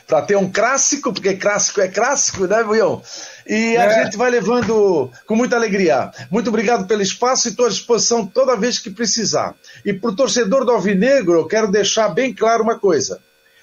[0.09, 2.99] para ter um clássico, porque clássico é clássico, né, Buião?
[3.47, 3.77] E é.
[3.77, 6.09] a gente vai levando com muita alegria.
[6.31, 9.53] Muito obrigado pelo espaço e estou à disposição toda vez que precisar.
[9.85, 13.21] E para o torcedor do Alvinegro, eu quero deixar bem claro uma coisa.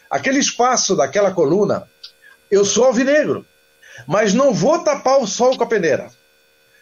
[0.09, 1.83] Aquele espaço daquela coluna,
[2.49, 3.45] eu sou alvinegro,
[4.07, 6.07] mas não vou tapar o sol com a peneira.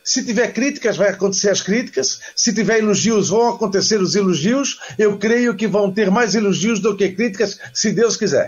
[0.04, 2.20] Se tiver críticas, vai acontecer as críticas.
[2.36, 4.78] Se tiver elogios, vão acontecer os elogios.
[4.98, 8.46] Eu creio que vão ter mais elogios do que críticas, se Deus quiser.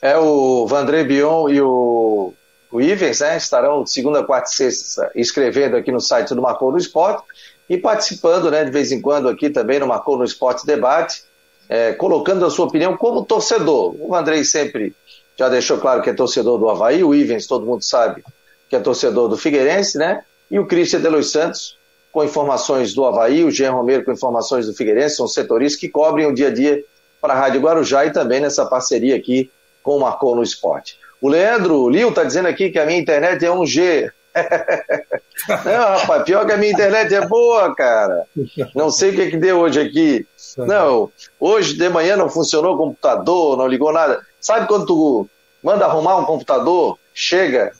[0.00, 2.34] É o Vandré Bion e o,
[2.70, 3.36] o Ivens, né?
[3.36, 7.22] Estarão segunda, quarta e sexta escrevendo aqui no site do Marcou no Esporte
[7.68, 11.24] e participando, né, de vez em quando aqui também no Marcou no Esporte Debate,
[11.68, 13.96] é, colocando a sua opinião como torcedor.
[13.98, 14.94] O Andrei sempre
[15.36, 18.22] já deixou claro que é torcedor do Havaí, o Ivens, todo mundo sabe
[18.68, 20.22] que é torcedor do Figueirense, né?
[20.50, 21.76] E o Christian de Los Santos,
[22.12, 26.26] com informações do Havaí, o Jean Romero com informações do Figueirense, são setoristas que cobrem
[26.26, 26.82] o dia a dia
[27.20, 29.50] para a Rádio Guarujá e também nessa parceria aqui
[29.86, 30.98] com o Marcou no Esporte.
[31.22, 34.10] O Leandro Lio está dizendo aqui que a minha internet é 1G.
[35.64, 38.26] Não, rapaz, pior que a minha internet é boa, cara.
[38.74, 40.26] Não sei o que, que deu hoje aqui.
[40.58, 44.20] Não, hoje de manhã não funcionou o computador, não ligou nada.
[44.40, 45.28] Sabe quando tu
[45.62, 47.72] manda arrumar um computador, chega,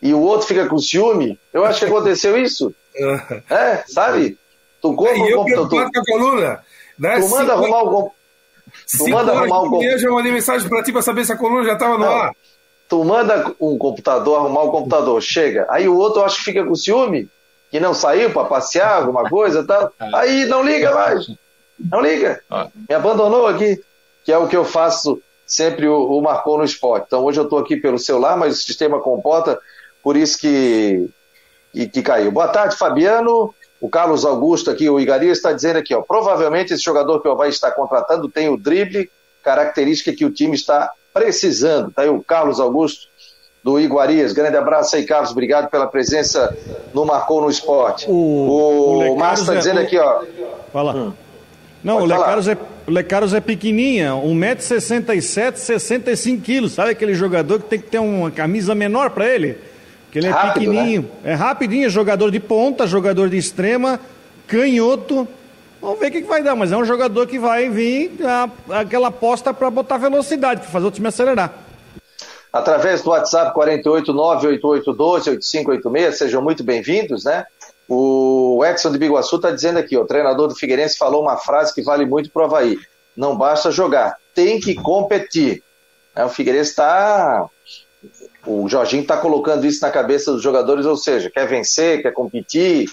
[0.00, 1.38] e o outro fica com ciúme.
[1.52, 2.74] Eu acho que aconteceu isso.
[3.50, 4.38] é, sabe?
[4.80, 5.90] Tu compra é, um computador.
[5.92, 6.00] Tu,
[6.98, 7.20] né?
[7.20, 8.12] tu manda arrumar o
[8.86, 10.02] Tu manda arrumar um computador.
[10.02, 12.12] Eu mandei mensagem para ti para saber se a coluna já estava no Não.
[12.12, 12.32] ar.
[12.88, 15.66] Tu manda um computador, arrumar o um computador, chega.
[15.68, 17.28] Aí o outro eu acho que fica com ciúme,
[17.70, 19.92] que não saiu para passear, alguma coisa tal.
[20.14, 21.26] Aí não liga mais.
[21.78, 22.42] Não liga.
[22.50, 22.68] Ah.
[22.88, 23.80] Me abandonou aqui.
[24.24, 27.04] Que é o que eu faço sempre o, o marcou no esporte.
[27.06, 29.58] Então hoje eu estou aqui pelo celular, mas o sistema comporta
[30.02, 31.08] por isso que,
[31.72, 32.30] que, que caiu.
[32.30, 33.54] Boa tarde, Fabiano.
[33.80, 37.32] O Carlos Augusto aqui, o Igaria está dizendo aqui, ó, provavelmente esse jogador que o
[37.32, 39.10] Havaí está contratando tem o drible,
[39.42, 41.92] característica que o time está precisando.
[41.92, 43.06] Tá aí o Carlos Augusto
[43.62, 44.32] do Iguarias.
[44.32, 45.30] Grande abraço aí, Carlos.
[45.30, 46.56] Obrigado pela presença
[46.92, 48.06] no Marcou no Esporte.
[48.08, 50.22] O, o, o Márcio está é dizendo aqui, ó.
[50.72, 50.94] Fala.
[50.94, 51.12] Hum.
[51.82, 56.68] Não, Pode o Lecaros, é, o Lecaros é pequenininha, 1,67m, 65kg.
[56.68, 59.58] Sabe aquele jogador que tem que ter uma camisa menor para ele?
[60.10, 61.32] Que ele é Rápido, pequenininho, né?
[61.32, 64.00] é rapidinho, é jogador de ponta, jogador de extrema,
[64.46, 65.28] canhoto.
[65.80, 68.48] Vamos ver o que, que vai dar, mas é um jogador que vai vir a,
[68.80, 71.52] aquela aposta para botar velocidade, para fazer o time acelerar.
[72.52, 77.44] Através do WhatsApp 48988128586, sejam muito bem-vindos, né?
[77.86, 81.82] O Edson de Biguaçu está dizendo aqui, o treinador do Figueirense falou uma frase que
[81.82, 82.78] vale muito para o Havaí.
[83.16, 85.62] Não basta jogar, tem que competir.
[86.14, 87.46] É, o Figueirense está
[88.48, 92.90] o Jorginho está colocando isso na cabeça dos jogadores, ou seja, quer vencer, quer competir.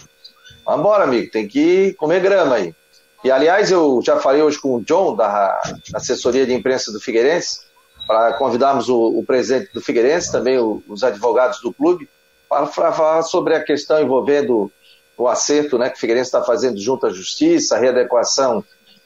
[0.65, 2.75] Vambora, amigo, tem que comer grama aí.
[3.23, 5.61] E aliás, eu já falei hoje com o John, da
[5.93, 7.61] assessoria de imprensa do Figueirense,
[8.05, 12.09] para convidarmos o, o, presidente do Figueirense, também o, os advogados do clube,
[12.49, 14.69] para falar sobre a questão envolvendo
[15.17, 18.63] o acerto né, que o Figueirense está fazendo junto à Justiça, a readequação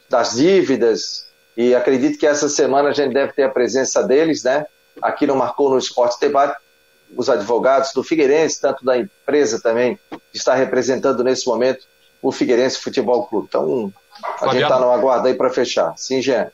[0.10, 1.28] das dívidas.
[1.56, 4.66] E acredito que essa semana a gente deve ter a presença deles, né?
[5.02, 6.58] Aqui no Marcou no Esporte Debate,
[7.16, 10.00] os advogados do Figueirense, tanto da empresa também,
[10.32, 11.86] que está representando nesse momento
[12.22, 13.48] o Figueirense Futebol Clube.
[13.50, 14.54] Então, a Fabiano.
[14.54, 15.94] gente está no aguardo aí para fechar.
[15.98, 16.52] Sim, Jean.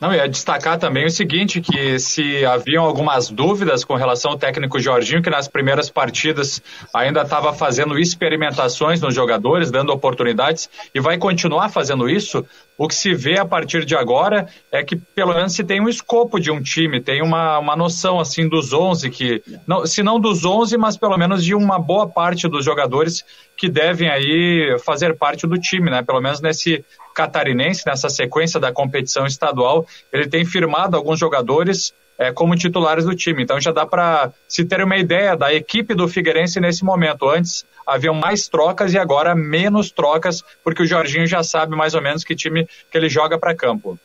[0.00, 4.78] Não, ia destacar também o seguinte, que se haviam algumas dúvidas com relação ao técnico
[4.78, 6.60] Jorginho, que nas primeiras partidas
[6.92, 12.44] ainda estava fazendo experimentações nos jogadores, dando oportunidades, e vai continuar fazendo isso,
[12.76, 15.88] o que se vê a partir de agora é que pelo menos se tem um
[15.88, 20.18] escopo de um time, tem uma, uma noção assim dos 11 que, não, se não
[20.18, 23.24] dos 11, mas pelo menos de uma boa parte dos jogadores
[23.56, 26.02] que devem aí fazer parte do time, né?
[26.02, 32.32] Pelo menos nesse catarinense, nessa sequência da competição estadual, ele tem firmado alguns jogadores é,
[32.32, 33.42] como titulares do time.
[33.42, 37.28] Então já dá para se ter uma ideia da equipe do Figueirense nesse momento.
[37.28, 42.02] Antes haviam mais trocas e agora menos trocas, porque o Jorginho já sabe mais ou
[42.02, 43.98] menos que time que ele joga para campo.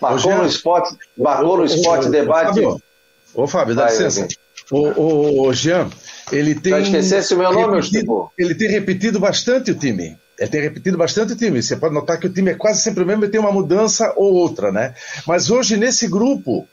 [0.00, 2.60] Marcou no esporte, marcou no esporte debate.
[3.34, 4.26] Ô Fábio, dá licença.
[4.70, 5.88] O, o Jean,
[6.30, 6.72] ele tem.
[6.72, 10.16] Já esquecesse o meu nome, repetido, Ele tem repetido bastante o time.
[10.38, 11.62] Ele tem repetido bastante o time.
[11.62, 14.12] Você pode notar que o time é quase sempre o mesmo e tem uma mudança
[14.16, 14.94] ou outra, né?
[15.26, 16.66] Mas hoje, nesse grupo,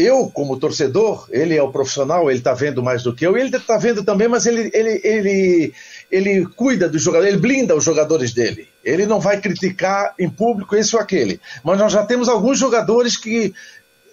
[0.00, 3.54] eu, como torcedor, ele é o profissional, ele está vendo mais do que eu, ele
[3.54, 5.74] está vendo também, mas ele, ele, ele,
[6.10, 8.68] ele cuida do jogador, ele blinda os jogadores dele.
[8.84, 11.40] Ele não vai criticar em público esse ou aquele.
[11.62, 13.54] Mas nós já temos alguns jogadores que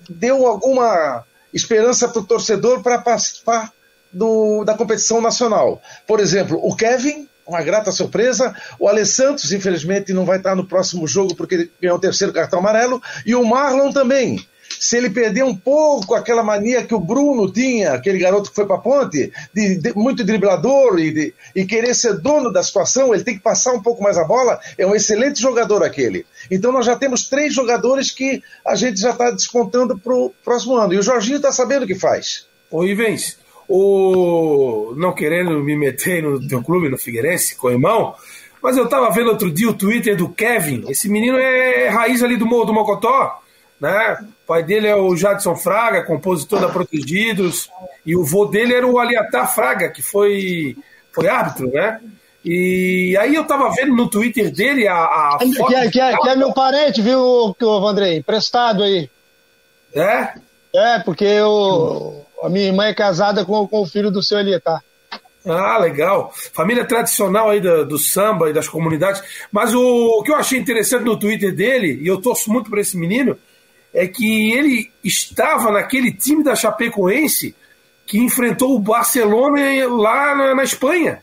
[0.09, 1.23] deu alguma
[1.53, 3.71] esperança para o torcedor para participar
[4.11, 5.81] do, da competição nacional.
[6.05, 8.53] Por exemplo, o Kevin, uma grata surpresa.
[8.79, 13.01] O Alessandro, infelizmente, não vai estar no próximo jogo porque ganhou o terceiro cartão amarelo.
[13.25, 14.45] E o Marlon também
[14.79, 18.65] se ele perder um pouco aquela mania que o Bruno tinha, aquele garoto que foi
[18.65, 23.13] para a ponte, de, de, muito driblador e, de, e querer ser dono da situação,
[23.13, 26.25] ele tem que passar um pouco mais a bola, é um excelente jogador aquele.
[26.49, 30.75] Então nós já temos três jogadores que a gente já está descontando para o próximo
[30.75, 30.93] ano.
[30.93, 32.45] E o Jorginho está sabendo o que faz.
[32.69, 33.37] Ô Ivens,
[33.67, 34.93] o...
[34.97, 38.15] não querendo me meter no teu clube, no Figueirense, com o irmão,
[38.61, 40.85] mas eu estava vendo outro dia o Twitter do Kevin.
[40.87, 43.41] Esse menino é raiz ali do Morro do Mocotó
[43.79, 44.17] né?
[44.43, 47.69] O pai dele é o Jadson Fraga, compositor da Protegidos,
[48.05, 50.75] e o vô dele era o Aliatar Fraga, que foi,
[51.11, 51.99] foi árbitro, né?
[52.43, 54.95] E aí eu tava vendo no Twitter dele a.
[54.95, 57.55] a que, é, que, é, que é meu parente, viu,
[57.85, 58.17] Andrei?
[58.17, 59.09] Emprestado aí.
[59.93, 60.33] É?
[60.73, 64.81] É, porque eu, a minha irmã é casada com, com o filho do seu Aliatar.
[65.45, 66.33] Ah, legal.
[66.53, 69.21] Família tradicional aí do, do, samba e das comunidades.
[69.51, 72.81] Mas o, o que eu achei interessante no Twitter dele, e eu torço muito para
[72.81, 73.37] esse menino,
[73.93, 77.55] é que ele estava naquele time da Chapecoense
[78.05, 81.21] que enfrentou o Barcelona lá na, na Espanha.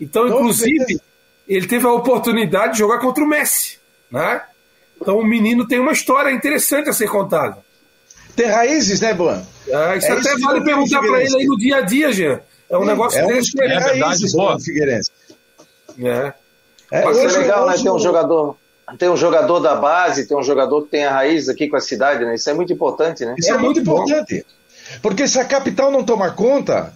[0.00, 1.00] Então, inclusive,
[1.46, 3.78] ele teve a oportunidade de jogar contra o Messi.
[4.10, 4.42] Né?
[5.00, 7.58] Então, o menino tem uma história interessante a ser contada.
[8.34, 9.42] Tem raízes, né, Boan?
[9.72, 12.40] Ah, isso é até vale perguntar para ele aí no dia a dia, Jean.
[12.68, 13.60] É um Sim, negócio é desse.
[13.60, 14.60] É, é verdade, boa.
[14.60, 15.10] Figueirense.
[15.98, 16.32] É.
[16.90, 17.74] É, é legal, né?
[17.82, 18.56] Ter um jogador
[18.98, 21.80] tem um jogador da base, tem um jogador que tem a raiz aqui com a
[21.80, 22.36] cidade, né?
[22.36, 23.34] Isso é muito importante, né?
[23.36, 24.46] Isso é, é muito importante.
[25.02, 26.94] Porque se a capital não tomar conta,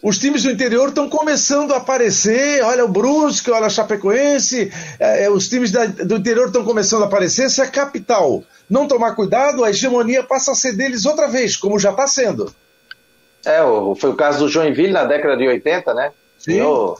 [0.00, 2.62] os times do interior estão começando a aparecer.
[2.62, 4.70] Olha o Brusque, olha a Chapecoense,
[5.00, 7.50] é, é os times da, do interior estão começando a aparecer.
[7.50, 11.78] Se a capital não tomar cuidado, a hegemonia passa a ser deles outra vez, como
[11.78, 12.54] já está sendo.
[13.44, 13.58] É,
[13.98, 16.12] foi o caso do Joinville na década de 80, né?
[16.38, 16.52] Sim.
[16.52, 16.98] Ganhou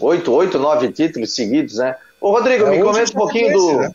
[0.00, 1.96] oito, oito, nove títulos seguidos, né?
[2.20, 3.78] Ô, Rodrigo, é, me comenta um pouquinho do.
[3.78, 3.90] Né?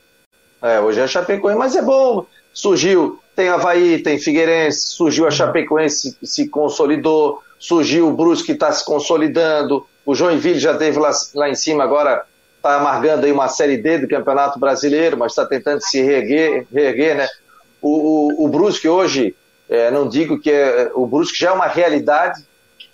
[0.62, 2.26] É, hoje é Chapecoense, mas é bom.
[2.54, 5.32] Surgiu, tem Havaí, tem Figueirense, surgiu a uhum.
[5.32, 11.00] Chapecoense, se, se consolidou, surgiu o Brusque que está se consolidando, o Joinville já teve
[11.00, 12.26] lá, lá em cima, agora
[12.58, 17.16] está amargando aí uma Série D do Campeonato Brasileiro, mas está tentando se reerguer, reerguer
[17.16, 17.30] né?
[17.82, 19.36] O, o, o Brusque hoje,
[19.70, 22.44] é, não digo que é, o Brusque já é uma realidade,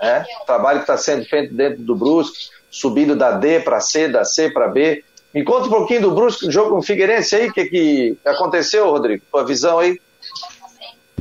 [0.02, 0.26] né?
[0.42, 4.24] o trabalho que está sendo feito dentro do Brusque, subindo da D para C, da
[4.24, 5.04] C para B,
[5.38, 8.90] me conta um pouquinho do Brusque, jogo com o Figueirense aí, o que, que aconteceu,
[8.90, 9.22] Rodrigo?
[9.32, 10.00] Tua visão aí?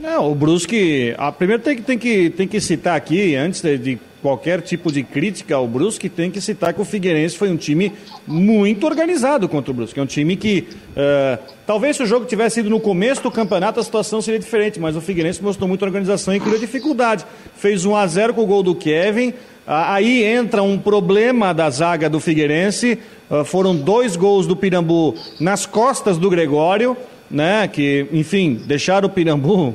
[0.00, 3.76] Não, o Brusque, a primeiro tem que, tem que, tem que citar aqui, antes de,
[3.76, 7.56] de, qualquer tipo de crítica ao Brusque, tem que citar que o Figueirense foi um
[7.58, 7.92] time
[8.26, 10.00] muito organizado contra o Brusque.
[10.00, 13.80] É um time que, uh, talvez se o jogo tivesse ido no começo do campeonato,
[13.80, 17.26] a situação seria diferente, mas o Figueirense mostrou muita organização e criou dificuldade.
[17.54, 19.34] Fez 1 a 0 com o gol do Kevin,
[19.66, 22.98] Aí entra um problema da zaga do Figueirense.
[23.28, 26.96] Uh, foram dois gols do Pirambu nas costas do Gregório,
[27.28, 27.66] né?
[27.66, 29.74] Que, enfim, deixaram o Pirambu,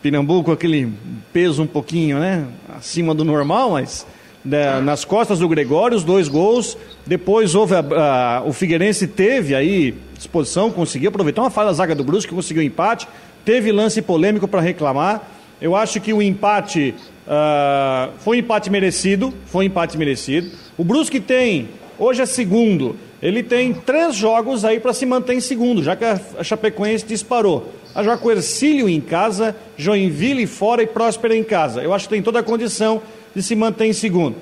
[0.00, 0.92] Pirambu com aquele
[1.32, 2.46] peso um pouquinho, né?
[2.76, 4.06] Acima do normal, mas
[4.44, 6.76] né, nas costas do Gregório, os dois gols.
[7.06, 11.94] Depois houve a, a, o Figueirense teve aí disposição, conseguiu aproveitar uma falha da zaga
[11.94, 13.08] do Brusque, conseguiu empate.
[13.44, 15.28] Teve lance polêmico para reclamar.
[15.60, 16.94] Eu acho que o empate
[17.32, 20.50] Uh, foi um empate merecido, foi um empate merecido.
[20.76, 25.40] O Brusque tem, hoje é segundo, ele tem três jogos aí para se manter em
[25.40, 27.72] segundo, já que a Chapecoense disparou.
[27.94, 31.82] A jogar com Ercílio em casa, Joinville fora e Próspera em casa.
[31.82, 33.00] Eu acho que tem toda a condição
[33.34, 34.36] de se manter em segundo,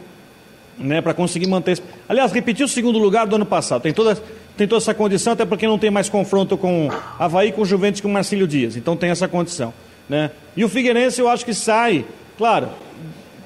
[0.77, 1.81] né, para conseguir manter.
[2.09, 3.83] Aliás, repetiu o segundo lugar do ano passado.
[3.83, 4.21] Tem toda,
[4.57, 6.89] tem toda essa condição, até porque não tem mais confronto com
[7.21, 8.75] Havaí, com Juventus, com Marcílio Dias.
[8.75, 9.73] Então tem essa condição,
[10.09, 10.33] né?
[10.57, 12.05] E o Figueirense eu acho que sai
[12.41, 12.71] Claro,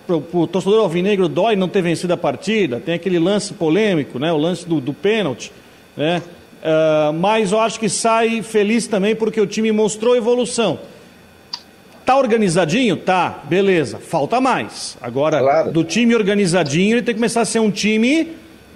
[0.07, 4.33] para o torcedor alvinegro dói não ter vencido a partida, tem aquele lance polêmico, né,
[4.33, 5.51] o lance do, do pênalti,
[5.97, 6.23] né,
[6.63, 10.79] uh, mas eu acho que sai feliz também porque o time mostrou evolução.
[12.07, 12.97] Tá organizadinho?
[12.97, 14.97] Tá, beleza, falta mais.
[15.03, 15.73] Agora, claro.
[15.73, 18.29] do time organizadinho, ele tem que começar a ser um time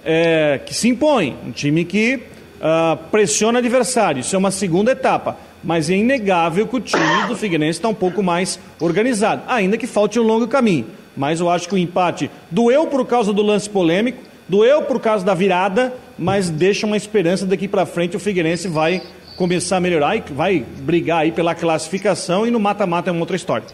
[0.03, 4.19] é, que se impõe, um time que uh, pressiona adversário.
[4.19, 5.37] Isso é uma segunda etapa.
[5.63, 9.87] Mas é inegável que o time do Figueirense está um pouco mais organizado, ainda que
[9.87, 10.87] falte um longo caminho.
[11.15, 15.25] Mas eu acho que o empate doeu por causa do lance polêmico, doeu por causa
[15.25, 19.01] da virada, mas deixa uma esperança daqui para frente o Figueirense vai
[19.35, 23.35] começar a melhorar e vai brigar aí pela classificação e no mata-mata é uma outra
[23.35, 23.65] história.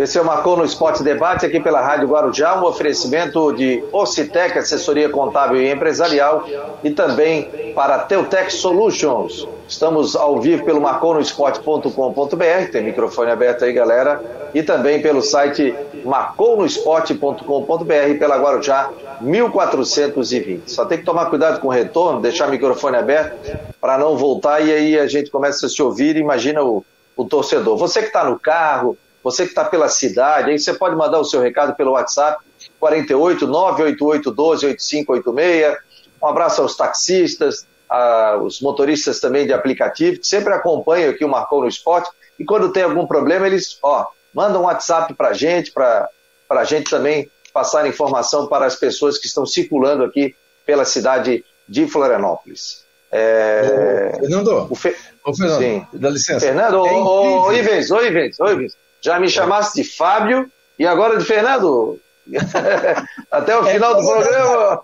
[0.00, 4.58] Esse é o Marcou no Esporte Debate aqui pela Rádio Guarujá, um oferecimento de Ocitec,
[4.58, 6.42] assessoria contábil e empresarial,
[6.82, 9.46] e também para Teutec Solutions.
[9.68, 18.18] Estamos ao vivo pelo marconosport.com.br, tem microfone aberto aí, galera, e também pelo site marconosport.com.br
[18.18, 18.88] pela Guarujá
[19.20, 20.70] 1420.
[20.70, 23.36] Só tem que tomar cuidado com o retorno, deixar o microfone aberto
[23.78, 26.82] para não voltar e aí a gente começa a se ouvir imagina o,
[27.14, 27.76] o torcedor.
[27.76, 31.24] Você que está no carro, você que está pela cidade, aí você pode mandar o
[31.24, 32.42] seu recado pelo WhatsApp
[32.78, 35.78] 48 988 12 8586.
[36.22, 41.62] Um abraço aos taxistas, aos motoristas também de aplicativo, que sempre acompanham aqui o Marcou
[41.62, 42.10] no Esporte.
[42.38, 46.08] E quando tem algum problema, eles ó, mandam um WhatsApp para a gente, para
[46.48, 51.86] a gente também passar informação para as pessoas que estão circulando aqui pela cidade de
[51.86, 52.84] Florianópolis.
[53.10, 54.12] É...
[54.20, 54.94] Fernando, o Fe...
[55.24, 55.86] Ô, Fernando, Sim.
[55.92, 56.40] dá licença.
[56.40, 58.76] Fernando, é ô, ô, Ivens, ô, Ivens, ô, Ivens.
[59.00, 61.98] Já me chamaste de Fábio e agora de Fernando.
[63.30, 64.82] Até o é final do programa.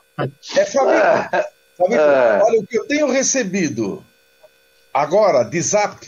[0.57, 1.45] É Fábio.
[1.77, 2.41] Fábio é.
[2.43, 4.05] Olha, o que eu tenho recebido
[4.93, 6.07] agora de zap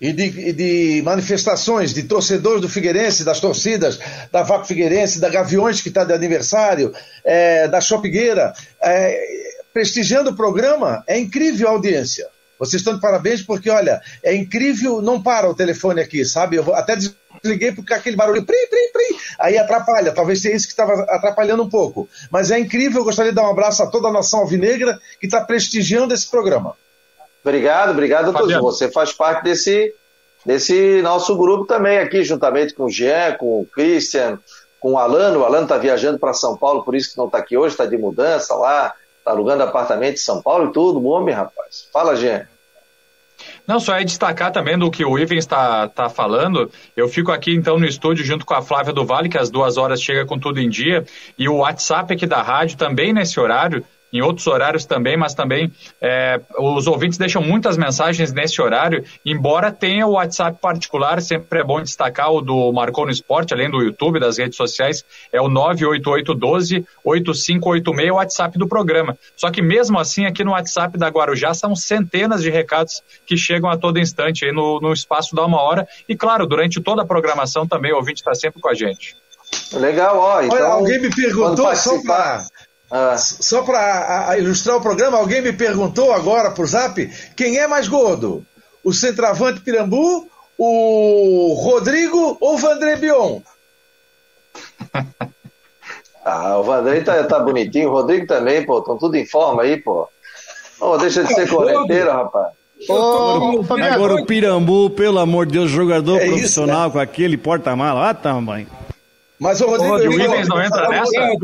[0.00, 3.98] e de, de, manifestações de torcedores do Figueirense, das torcidas,
[4.32, 9.20] da Vaco Figueirense, da Gaviões que está de aniversário, é, da Chopigueira, é,
[9.74, 12.28] prestigiando o programa, é incrível a audiência.
[12.58, 16.56] Vocês estão de parabéns porque, olha, é incrível, não para o telefone aqui, sabe?
[16.56, 16.96] Eu vou até
[17.42, 20.12] desliguei porque aquele barulho, pri, pri, pri, aí atrapalha.
[20.12, 22.08] Talvez seja isso que estava atrapalhando um pouco.
[22.30, 25.26] Mas é incrível, eu gostaria de dar um abraço a toda a nação alvinegra que
[25.26, 26.76] está prestigiando esse programa.
[27.42, 28.54] Obrigado, obrigado a todos.
[28.56, 29.94] Você faz parte desse,
[30.44, 34.38] desse nosso grupo também aqui, juntamente com o Jean, com o Christian,
[34.78, 35.40] com o Alano.
[35.40, 37.86] O Alano está viajando para São Paulo, por isso que não está aqui hoje, está
[37.86, 41.04] de mudança lá, está alugando apartamento em São Paulo e tudo.
[41.06, 41.88] Homem, rapaz.
[41.92, 42.46] Fala, Jean.
[43.70, 46.68] Não, só é destacar também do que o Ivan está tá falando.
[46.96, 49.76] Eu fico aqui então no estúdio junto com a Flávia do Vale, que às duas
[49.76, 51.04] horas chega com tudo em dia,
[51.38, 55.72] e o WhatsApp aqui da rádio também nesse horário em outros horários também, mas também
[56.00, 61.64] é, os ouvintes deixam muitas mensagens nesse horário, embora tenha o WhatsApp particular, sempre é
[61.64, 65.48] bom destacar o do Marcou no Esporte, além do YouTube, das redes sociais, é o
[65.48, 69.16] 98812-8586, o WhatsApp do programa.
[69.36, 73.70] Só que mesmo assim, aqui no WhatsApp da Guarujá, são centenas de recados que chegam
[73.70, 77.06] a todo instante aí no, no espaço da uma hora, e claro, durante toda a
[77.06, 79.16] programação também o ouvinte está sempre com a gente.
[79.72, 80.42] Legal, ó.
[80.42, 82.44] Então, Olha, alguém me perguntou só para
[82.90, 83.16] ah.
[83.16, 88.44] Só para ilustrar o programa, alguém me perguntou agora por zap quem é mais gordo?
[88.82, 90.28] O centroavante Pirambu,
[90.58, 93.40] o Rodrigo ou o Vandré Bion?
[96.24, 99.76] ah, o Vandré tá, tá bonitinho, o Rodrigo também, pô, estão tudo em forma aí,
[99.76, 100.08] pô.
[100.80, 102.54] Oh, deixa de ser tá correnteiro, rapaz.
[102.88, 103.62] Oh,
[103.92, 106.92] agora o Pirambu, pelo amor de Deus, jogador é profissional isso, né?
[106.92, 108.66] com aquele porta-mala, ah, tamanho.
[109.38, 111.36] Mas o Rodrigo, o Rodrigo não entra nessa?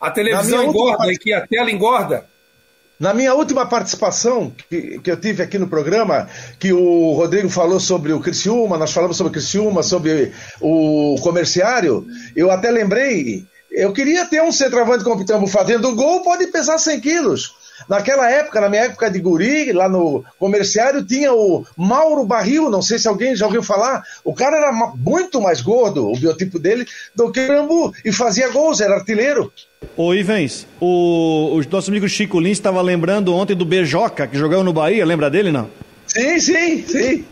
[0.00, 1.12] A televisão engorda última...
[1.12, 2.26] aqui, a tela engorda.
[2.98, 6.28] Na minha última participação que, que, eu tive aqui no programa,
[6.58, 12.04] que o Rodrigo falou sobre o Criciúma, nós falamos sobre o Criciúma, sobre o comerciário,
[12.34, 16.76] eu até lembrei, eu queria ter um centroavante como o Pitambu fazendo gol, pode pesar
[16.76, 17.54] 100 quilos.
[17.88, 22.80] Naquela época, na minha época de guri, lá no comerciário, tinha o Mauro Barril, não
[22.80, 24.02] sei se alguém já ouviu falar.
[24.24, 28.48] O cara era muito mais gordo, o biotipo dele, do que o Rambu, e fazia
[28.48, 29.52] gols, era artilheiro.
[29.96, 34.64] Ô Ivens, o, o nosso amigo Chico Lins estava lembrando ontem do Bejoca, que jogou
[34.64, 35.70] no Bahia, lembra dele, não?
[36.06, 37.24] Sim, sim, sim.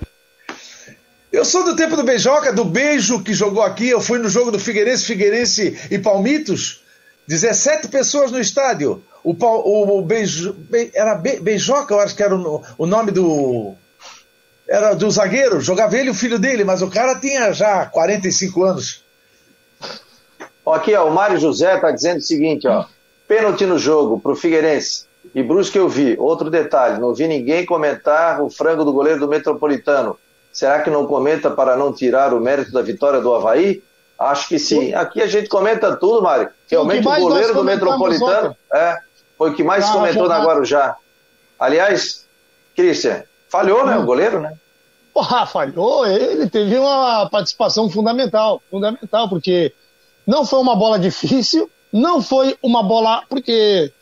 [1.33, 3.89] Eu sou do tempo do Beijoca, do Beijo que jogou aqui.
[3.89, 6.83] Eu fui no jogo do Figueirense, Figueirense e Palmitos.
[7.29, 9.03] 17 pessoas no estádio.
[9.27, 13.11] O, o, o Beijo, Be, era Be, Beijoca, eu acho que era o, o nome
[13.11, 13.74] do.
[14.68, 18.62] Era do zagueiro, jogava ele e o filho dele, mas o cara tinha já 45
[18.62, 19.05] anos.
[20.64, 22.85] Aqui, ó, o Mário José está dizendo o seguinte, ó.
[23.27, 25.07] Pênalti no jogo para o Figueirense.
[25.35, 26.16] E Brusque eu vi.
[26.20, 30.16] Outro detalhe, não vi ninguém comentar o frango do goleiro do Metropolitano.
[30.53, 33.83] Será que não comenta para não tirar o mérito da vitória do Havaí?
[34.16, 34.95] Acho que sim.
[34.95, 36.49] Aqui a gente comenta tudo, Mário.
[36.70, 38.57] Realmente o, goleiro do Metropolitano.
[38.72, 39.06] É,
[39.37, 40.97] foi o que mais ah, comentou na Guarujá.
[41.59, 42.26] Aliás,
[42.74, 43.97] Christian, falhou, né?
[43.97, 44.07] O hum.
[44.07, 44.55] goleiro, né?
[45.12, 46.07] Porra, falhou.
[46.07, 48.62] Ele teve uma participação fundamental.
[48.70, 49.72] Fundamental, porque
[50.26, 53.22] não foi uma bola difícil, não foi uma bola.
[53.28, 53.93] Porque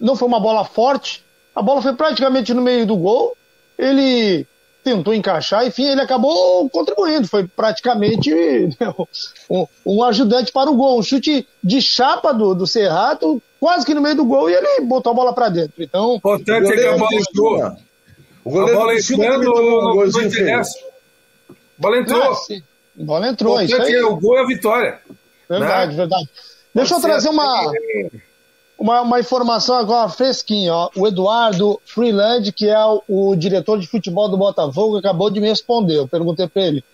[0.00, 1.24] não foi uma bola forte,
[1.54, 3.36] A bola foi praticamente no meio do gol.
[3.76, 4.46] Ele
[4.82, 7.28] tentou encaixar, enfim, ele acabou contribuindo.
[7.28, 8.32] Foi praticamente
[9.50, 10.98] um, um, ajudante para o gol.
[10.98, 14.80] Um chute de chapa do, do Serrato, quase que no meio do gol, e ele
[14.80, 15.82] botou a bola para dentro.
[15.82, 17.76] Então, importante é que a bola entrou.
[18.42, 20.78] O goleiro a bola entrando no, no, no interessa.
[21.50, 22.22] A bola entrou.
[22.22, 22.36] Ah,
[22.98, 23.56] a bola entrou.
[23.56, 24.98] O importante é o gol e a vitória.
[25.48, 25.96] Verdade, né?
[25.98, 26.30] verdade.
[26.74, 27.72] Deixa Pode eu trazer uma,
[28.78, 30.72] uma, uma, informação agora fresquinha.
[30.72, 30.90] Ó.
[30.96, 35.48] O Eduardo Freeland, que é o, o, diretor de futebol do Botafogo, acabou de me
[35.48, 35.96] responder.
[35.96, 36.84] Eu perguntei para ele.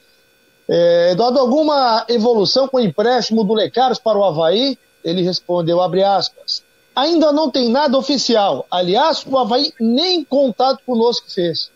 [0.68, 4.76] É, Eduardo, alguma evolução com o empréstimo do Lecaros para o Havaí?
[5.06, 6.64] Ele respondeu, abre aspas.
[6.94, 8.66] Ainda não tem nada oficial.
[8.68, 11.70] Aliás, o Havaí nem contato conosco fez.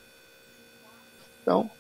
[1.41, 1.71] Então,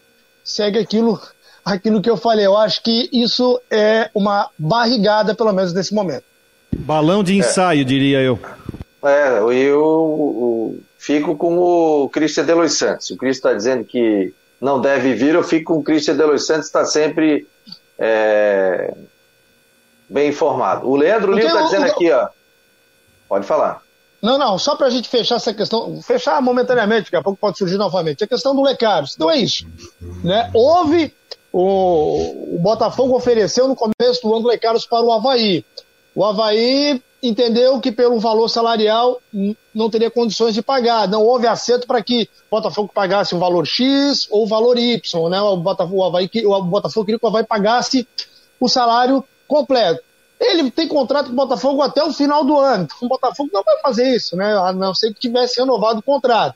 [0.44, 1.20] segue aquilo
[1.64, 2.46] aquilo que eu falei.
[2.46, 6.22] Eu acho que isso é uma barrigada, pelo menos nesse momento.
[6.72, 7.84] Balão de ensaio, é.
[7.84, 8.38] diria eu.
[9.02, 13.10] É, eu, eu, fico com o Christian Delois Santos.
[13.10, 16.66] O Christian está dizendo que não deve vir, eu fico com o Christian Delois Santos,
[16.66, 17.46] está sempre
[17.98, 18.94] é,
[20.10, 20.88] bem informado.
[20.88, 22.28] O Leandro Lima está dizendo aqui, ó.
[23.28, 23.80] Pode falar.
[24.20, 27.56] Não, não, só para a gente fechar essa questão, fechar momentaneamente, daqui a pouco pode
[27.56, 29.14] surgir novamente, a questão do Lecaros.
[29.14, 29.66] Então é isso.
[30.22, 30.50] Né?
[30.52, 31.14] Houve
[31.52, 35.64] o, o Botafogo ofereceu no começo do ano Lei Carlos para o Havaí.
[36.14, 39.20] O Havaí entendeu que pelo valor salarial
[39.74, 41.08] não teria condições de pagar.
[41.08, 45.30] Não houve acerto para que o Botafogo pagasse o valor X ou o valor Y.
[45.30, 45.40] Né?
[45.40, 48.06] O, Botafogo, o, Havaí, o Botafogo queria que o Havaí pagasse
[48.60, 50.00] o salário completo.
[50.38, 52.84] Ele tem contrato com o Botafogo até o final do ano.
[52.84, 54.56] Então, o Botafogo não vai fazer isso, né?
[54.56, 56.54] a não ser que tivesse renovado o contrato.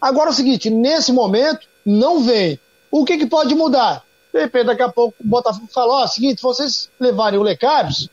[0.00, 2.60] Agora é o seguinte, nesse momento, não vem.
[2.90, 4.04] O que, que pode mudar?
[4.32, 8.08] De repente, daqui a pouco, o Botafogo fala: ó, oh, seguinte, vocês levarem o Lecários,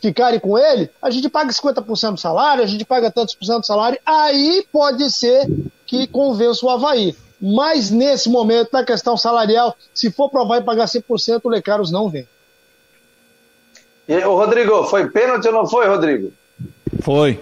[0.00, 3.60] ficarem com ele, a gente paga 50% do salário, a gente paga tantos por cento
[3.60, 5.46] do salário, aí pode ser
[5.86, 7.14] que convença o Havaí.
[7.40, 12.08] Mas nesse momento, na questão salarial, se for o Havaí pagar 100%, o Lecários não
[12.08, 12.26] vem.
[14.08, 16.32] E, o Rodrigo, foi pênalti ou não foi, Rodrigo?
[17.00, 17.38] Foi.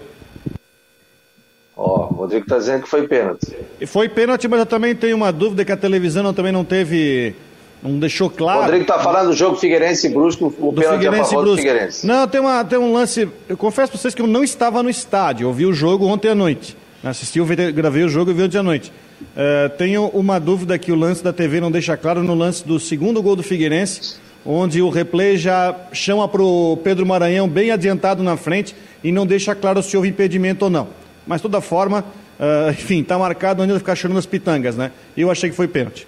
[1.75, 3.55] Ó, o Rodrigo está dizendo que foi pênalti.
[3.85, 7.35] Foi pênalti, mas eu também tenho uma dúvida que a televisão também não teve
[7.81, 8.59] não deixou claro.
[8.59, 11.45] O Rodrigo está falando do jogo Figueirense e Brusco, o do pênalti Figueirense a favor
[11.45, 12.07] do Figueirense.
[12.07, 13.29] Não, tem, uma, tem um lance.
[13.47, 15.47] Eu confesso para vocês que eu não estava no estádio.
[15.47, 16.75] Eu vi o jogo ontem à noite.
[17.03, 17.39] Assisti,
[17.73, 18.91] gravei o jogo e vi ontem à noite.
[19.21, 22.79] Uh, tenho uma dúvida que o lance da TV não deixa claro no lance do
[22.79, 24.15] segundo gol do Figueirense,
[24.47, 28.73] onde o replay já chama para o Pedro Maranhão bem adiantado na frente
[29.03, 30.87] e não deixa claro se houve impedimento ou não.
[31.27, 32.05] Mas, de toda forma,
[32.39, 34.93] uh, enfim, está marcado onde ele ficar chorando as pitangas, né?
[35.17, 36.07] E eu achei que foi pênalti.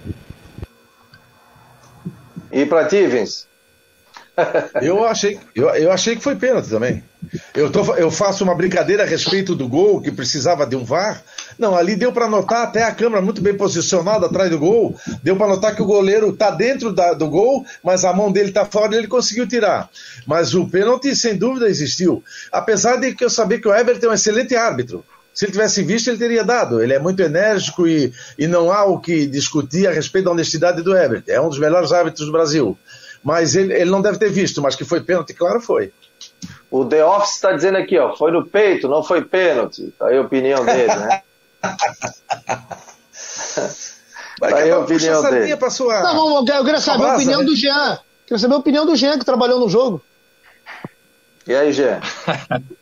[2.49, 3.45] E para ti, Vince?
[4.81, 7.03] eu, achei, eu, eu achei que foi pênalti também.
[7.53, 11.21] Eu, tô, eu faço uma brincadeira a respeito do gol, que precisava de um VAR.
[11.60, 14.97] Não, ali deu para notar até a câmera muito bem posicionada atrás do gol.
[15.22, 18.47] Deu para notar que o goleiro está dentro da, do gol, mas a mão dele
[18.47, 19.89] está fora e ele conseguiu tirar.
[20.26, 22.24] Mas o pênalti, sem dúvida, existiu.
[22.49, 25.03] Apesar de que eu saber que o Everton é um excelente árbitro.
[25.34, 26.82] Se ele tivesse visto, ele teria dado.
[26.82, 30.82] Ele é muito enérgico e, e não há o que discutir a respeito da honestidade
[30.82, 31.30] do Everton.
[31.30, 32.78] É um dos melhores árbitros do Brasil.
[33.22, 35.91] Mas ele, ele não deve ter visto, mas que foi pênalti, claro foi.
[36.72, 39.93] O The Office está dizendo aqui, ó, foi no peito, não foi pênalti.
[39.99, 41.22] Tá aí a opinião dele, né?
[44.39, 45.57] tá aí a opinião dele.
[45.57, 46.01] Pra sua...
[46.01, 47.45] Não, eu queria saber a opinião né?
[47.45, 47.99] do Jean.
[48.26, 50.01] Queria saber a opinião do Jean, que trabalhou no jogo.
[51.47, 51.99] E aí, Jean?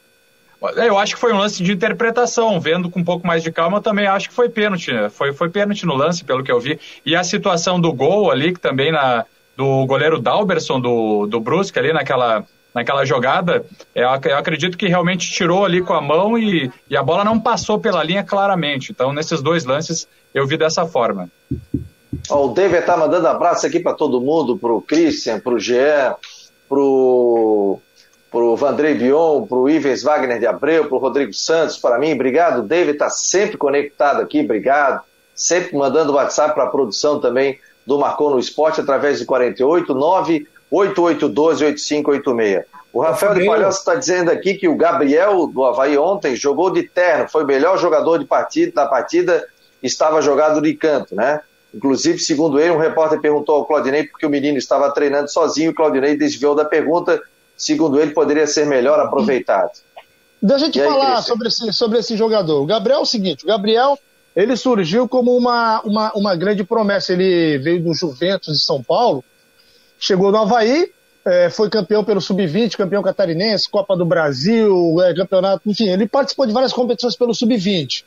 [0.76, 2.60] Eu acho que foi um lance de interpretação.
[2.60, 4.92] Vendo com um pouco mais de calma, eu também acho que foi pênalti.
[4.92, 5.08] Né?
[5.08, 6.80] Foi, foi pênalti no lance, pelo que eu vi.
[7.06, 9.24] E a situação do gol ali, que também na,
[9.56, 12.44] do goleiro Dalberson, do, do Brusque, ali naquela,
[12.74, 13.66] naquela jogada,
[13.96, 17.40] eu, eu acredito que realmente tirou ali com a mão e, e a bola não
[17.40, 18.92] passou pela linha claramente.
[18.92, 21.30] Então, nesses dois lances, eu vi dessa forma.
[22.30, 26.16] o David tá mandando abraço aqui para todo mundo, pro Christian, pro Jean,
[26.70, 27.80] pro
[28.30, 31.98] para o Vandrei Bion, para o Ives Wagner de Abreu, para o Rodrigo Santos, para
[31.98, 32.60] mim, obrigado.
[32.60, 35.02] O David está sempre conectado aqui, obrigado.
[35.34, 40.57] Sempre mandando WhatsApp para a produção também do Marcou no Esporte através de 48 98812
[40.72, 42.66] 8586.
[42.94, 46.84] O Rafael de Palhoça está dizendo aqui que o Gabriel do Havaí ontem jogou de
[46.84, 49.46] terno, foi o melhor jogador de partida, da partida,
[49.84, 51.42] estava jogado de canto, né?
[51.74, 55.76] Inclusive, segundo ele, um repórter perguntou ao Claudinei porque o menino estava treinando sozinho, o
[55.76, 57.22] Claudinei desviou da pergunta
[57.58, 59.72] segundo ele, poderia ser melhor aproveitado.
[60.42, 62.62] Deixa eu te falar sobre esse, sobre esse jogador.
[62.62, 63.98] O Gabriel é o seguinte, o Gabriel
[64.36, 67.12] ele surgiu como uma, uma, uma grande promessa.
[67.12, 69.26] Ele veio do Juventus de São Paulo,
[70.00, 70.92] chegou no Havaí,
[71.26, 76.46] é, foi campeão pelo Sub-20, campeão catarinense, Copa do Brasil, é, campeonato, enfim, ele participou
[76.46, 78.06] de várias competições pelo Sub-20.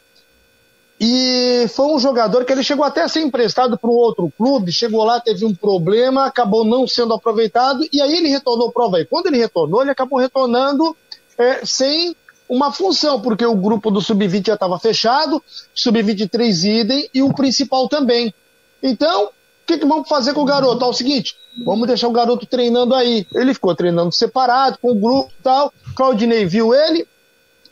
[1.02, 4.70] E foi um jogador que ele chegou até a ser emprestado para um outro clube,
[4.70, 8.86] chegou lá, teve um problema, acabou não sendo aproveitado, e aí ele retornou para o
[8.86, 9.06] Havaí.
[9.06, 10.94] Quando ele retornou, ele acabou retornando
[11.38, 12.14] é, sem
[12.46, 15.42] uma função, porque o grupo do Sub-20 já estava fechado,
[15.74, 18.34] Sub-23 idem e o principal também.
[18.82, 19.30] Então,
[19.70, 20.84] que, que vamos fazer com o garoto?
[20.84, 23.26] É o seguinte, vamos deixar o garoto treinando aí.
[23.34, 25.72] Ele ficou treinando separado, com o grupo e tal.
[25.94, 27.06] Claudinei viu ele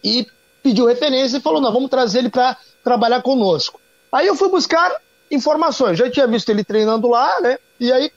[0.03, 0.27] e
[0.63, 3.81] pediu referência e falou: não, vamos trazer ele para trabalhar conosco.
[4.13, 4.95] Aí eu fui buscar
[5.31, 7.59] informações, já tinha visto ele treinando lá, né?
[7.79, 8.11] E aí,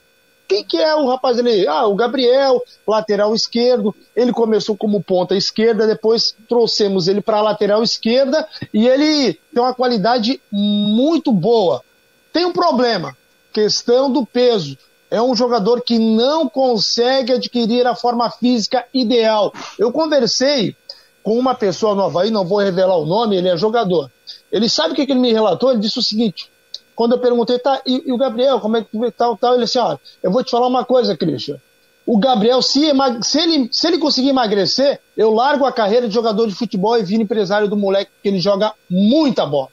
[0.48, 1.68] quem que é o rapaz ali?
[1.68, 3.96] Ah, o Gabriel, lateral esquerdo.
[4.16, 9.74] Ele começou como ponta esquerda, depois trouxemos ele para lateral esquerda e ele tem uma
[9.74, 11.84] qualidade muito boa.
[12.32, 13.16] Tem um problema,
[13.52, 14.78] questão do peso.
[15.10, 19.54] É um jogador que não consegue adquirir a forma física ideal.
[19.78, 20.76] Eu conversei
[21.22, 24.10] com uma pessoa no Havaí, não vou revelar o nome, ele é jogador.
[24.52, 25.72] Ele sabe o que, que ele me relatou?
[25.72, 26.50] Ele disse o seguinte:
[26.96, 29.80] quando eu perguntei, tá, e, e o Gabriel, como é que tal, tal, ele disse,
[29.80, 31.60] ó, eu vou te falar uma coisa, Christian.
[32.06, 32.92] O Gabriel, se,
[33.22, 37.04] se, ele, se ele conseguir emagrecer, eu largo a carreira de jogador de futebol e
[37.04, 39.70] viro empresário do moleque, porque ele joga muita bola.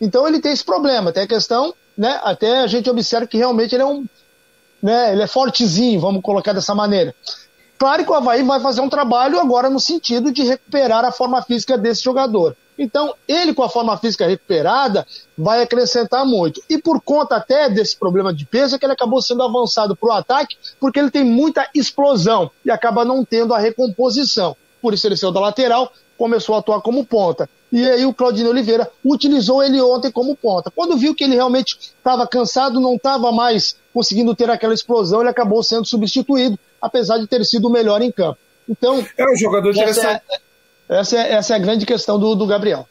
[0.00, 2.20] Então ele tem esse problema, tem a questão, né?
[2.22, 4.04] Até a gente observa que realmente ele é um.
[4.82, 7.14] Né, ele é fortezinho, vamos colocar dessa maneira.
[7.78, 11.42] Claro que o Havaí vai fazer um trabalho agora no sentido de recuperar a forma
[11.42, 12.54] física desse jogador.
[12.78, 15.06] Então, ele com a forma física recuperada
[15.38, 16.60] vai acrescentar muito.
[16.68, 20.08] E por conta até desse problema de peso, é que ele acabou sendo avançado para
[20.08, 24.56] o ataque, porque ele tem muita explosão e acaba não tendo a recomposição.
[24.82, 27.48] Por isso ele saiu da lateral, começou a atuar como ponta.
[27.74, 30.70] E aí o Claudinho Oliveira utilizou ele ontem como ponta.
[30.70, 35.30] Quando viu que ele realmente estava cansado, não estava mais conseguindo ter aquela explosão, ele
[35.30, 38.38] acabou sendo substituído, apesar de ter sido o melhor em campo.
[38.68, 40.22] Então, é um jogador interessante.
[40.88, 42.88] É, essa é, essa é a grande questão do, do Gabriel.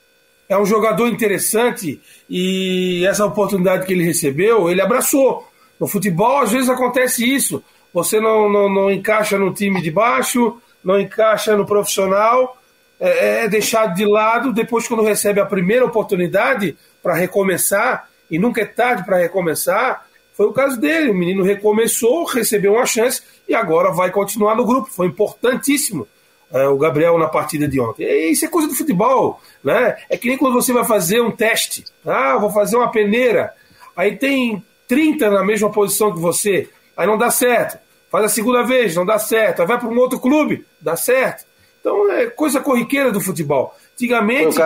[0.49, 5.47] É um jogador interessante e essa oportunidade que ele recebeu, ele abraçou.
[5.79, 7.63] No futebol, às vezes acontece isso.
[7.93, 12.57] Você não, não, não encaixa no time de baixo, não encaixa no profissional,
[13.03, 14.53] é, é deixado de lado.
[14.53, 20.47] Depois, quando recebe a primeira oportunidade para recomeçar, e nunca é tarde para recomeçar, foi
[20.47, 21.11] o caso dele.
[21.11, 24.89] O menino recomeçou, recebeu uma chance e agora vai continuar no grupo.
[24.89, 26.07] Foi importantíssimo
[26.51, 28.31] é, o Gabriel na partida de ontem.
[28.31, 29.97] Isso é coisa do futebol, né?
[30.09, 31.83] É que nem quando você vai fazer um teste.
[32.05, 33.53] Ah, vou fazer uma peneira.
[33.95, 36.69] Aí tem 30 na mesma posição que você.
[36.95, 37.77] Aí não dá certo.
[38.09, 39.61] Faz a segunda vez, não dá certo.
[39.61, 41.45] Aí vai para um outro clube, dá certo.
[41.83, 43.75] Então é coisa corriqueira do futebol.
[43.93, 44.57] Antigamente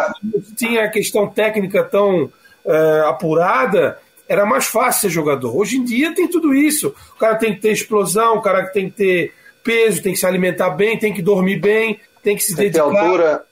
[0.56, 2.32] tinha a questão técnica tão
[2.64, 3.98] é, apurada,
[4.30, 5.58] era mais fácil ser jogador.
[5.58, 6.94] Hoje em dia tem tudo isso.
[7.16, 10.28] O cara tem que ter explosão, o cara tem que ter peso, tem que se
[10.28, 12.84] alimentar bem, tem que dormir bem, tem que se tem dedicar.
[12.84, 13.44] altura.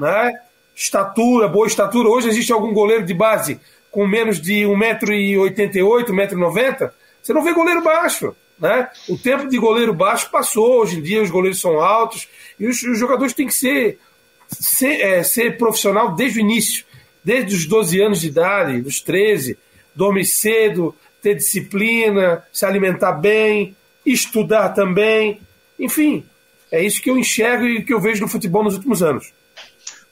[0.00, 0.32] Né?
[0.74, 2.08] Estatura, boa estatura.
[2.08, 6.90] Hoje existe algum goleiro de base com menos de 1,88m, 1,90m?
[7.22, 8.34] Você não vê goleiro baixo.
[8.62, 8.88] Né?
[9.08, 12.28] O tempo de goleiro baixo passou, hoje em dia os goleiros são altos
[12.60, 13.98] e os, os jogadores têm que ser,
[14.46, 16.84] ser, é, ser profissional desde o início,
[17.24, 19.58] desde os 12 anos de idade, dos 13,
[19.96, 23.74] dormir cedo, ter disciplina, se alimentar bem,
[24.06, 25.40] estudar também.
[25.76, 26.24] Enfim,
[26.70, 29.32] é isso que eu enxergo e que eu vejo no futebol nos últimos anos.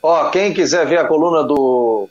[0.03, 2.09] Ó, quem quiser ver a coluna do,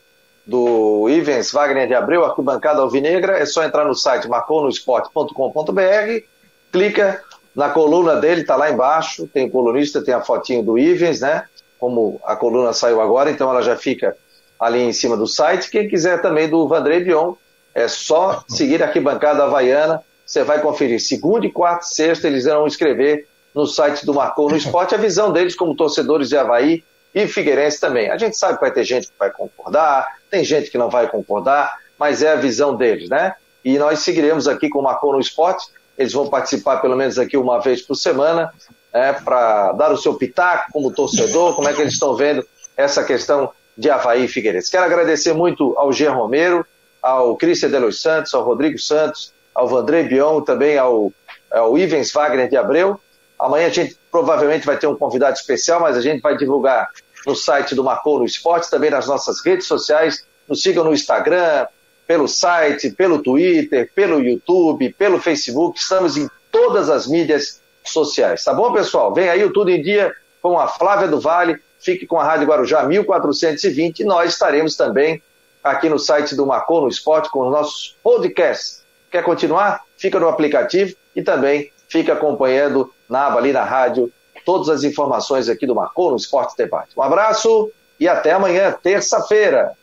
[0.49, 6.23] do Ivens Wagner de Abreu, arquibancada alvinegra, é só entrar no site marconosport.com.br,
[6.71, 7.21] clica
[7.55, 11.45] na coluna dele, tá lá embaixo, tem o colunista, tem a fotinho do Ivens, né?
[11.77, 14.17] Como a coluna saiu agora, então ela já fica
[14.59, 15.69] ali em cima do site.
[15.69, 17.35] Quem quiser também do Vandrei Bion,
[17.75, 22.65] é só seguir a arquibancada havaiana, você vai conferir segunda e quarta sexta, eles vão
[22.65, 26.83] escrever no site do Marcou no Esporte a visão deles como torcedores de Havaí
[27.13, 28.09] e Figueirense também.
[28.09, 31.07] A gente sabe que vai ter gente que vai concordar, tem gente que não vai
[31.07, 33.33] concordar, mas é a visão deles, né?
[33.63, 35.67] E nós seguiremos aqui com o Marcou no Esporte.
[35.97, 38.53] Eles vão participar pelo menos aqui uma vez por semana,
[38.93, 42.45] né, para dar o seu pitaco como torcedor, como é que eles estão vendo
[42.77, 44.71] essa questão de Havaí e Figueirense.
[44.71, 46.65] Quero agradecer muito ao Jean Romero,
[47.01, 51.11] ao Cristian de Los Santos, ao Rodrigo Santos, ao Vandré Bion, também ao,
[51.51, 52.99] ao Ivens Wagner de Abreu,
[53.39, 56.89] Amanhã a gente provavelmente vai ter um convidado especial, mas a gente vai divulgar
[57.25, 60.25] no site do Marcou no Esporte, também nas nossas redes sociais.
[60.47, 61.67] Nos sigam no Instagram,
[62.05, 65.79] pelo site, pelo Twitter, pelo YouTube, pelo Facebook.
[65.79, 68.43] Estamos em todas as mídias sociais.
[68.43, 69.13] Tá bom, pessoal?
[69.13, 71.59] Vem aí o Tudo em Dia com a Flávia do Vale.
[71.79, 75.21] Fique com a Rádio Guarujá 1420 e nós estaremos também
[75.63, 78.83] aqui no site do Marcou no Esporte com os nossos podcasts.
[79.11, 79.83] Quer continuar?
[79.97, 84.11] Fica no aplicativo e também fica acompanhando na aba ali na rádio
[84.45, 86.91] todas as informações aqui do Marcou no Esporte Debate.
[86.97, 89.73] Um abraço e até amanhã, terça-feira.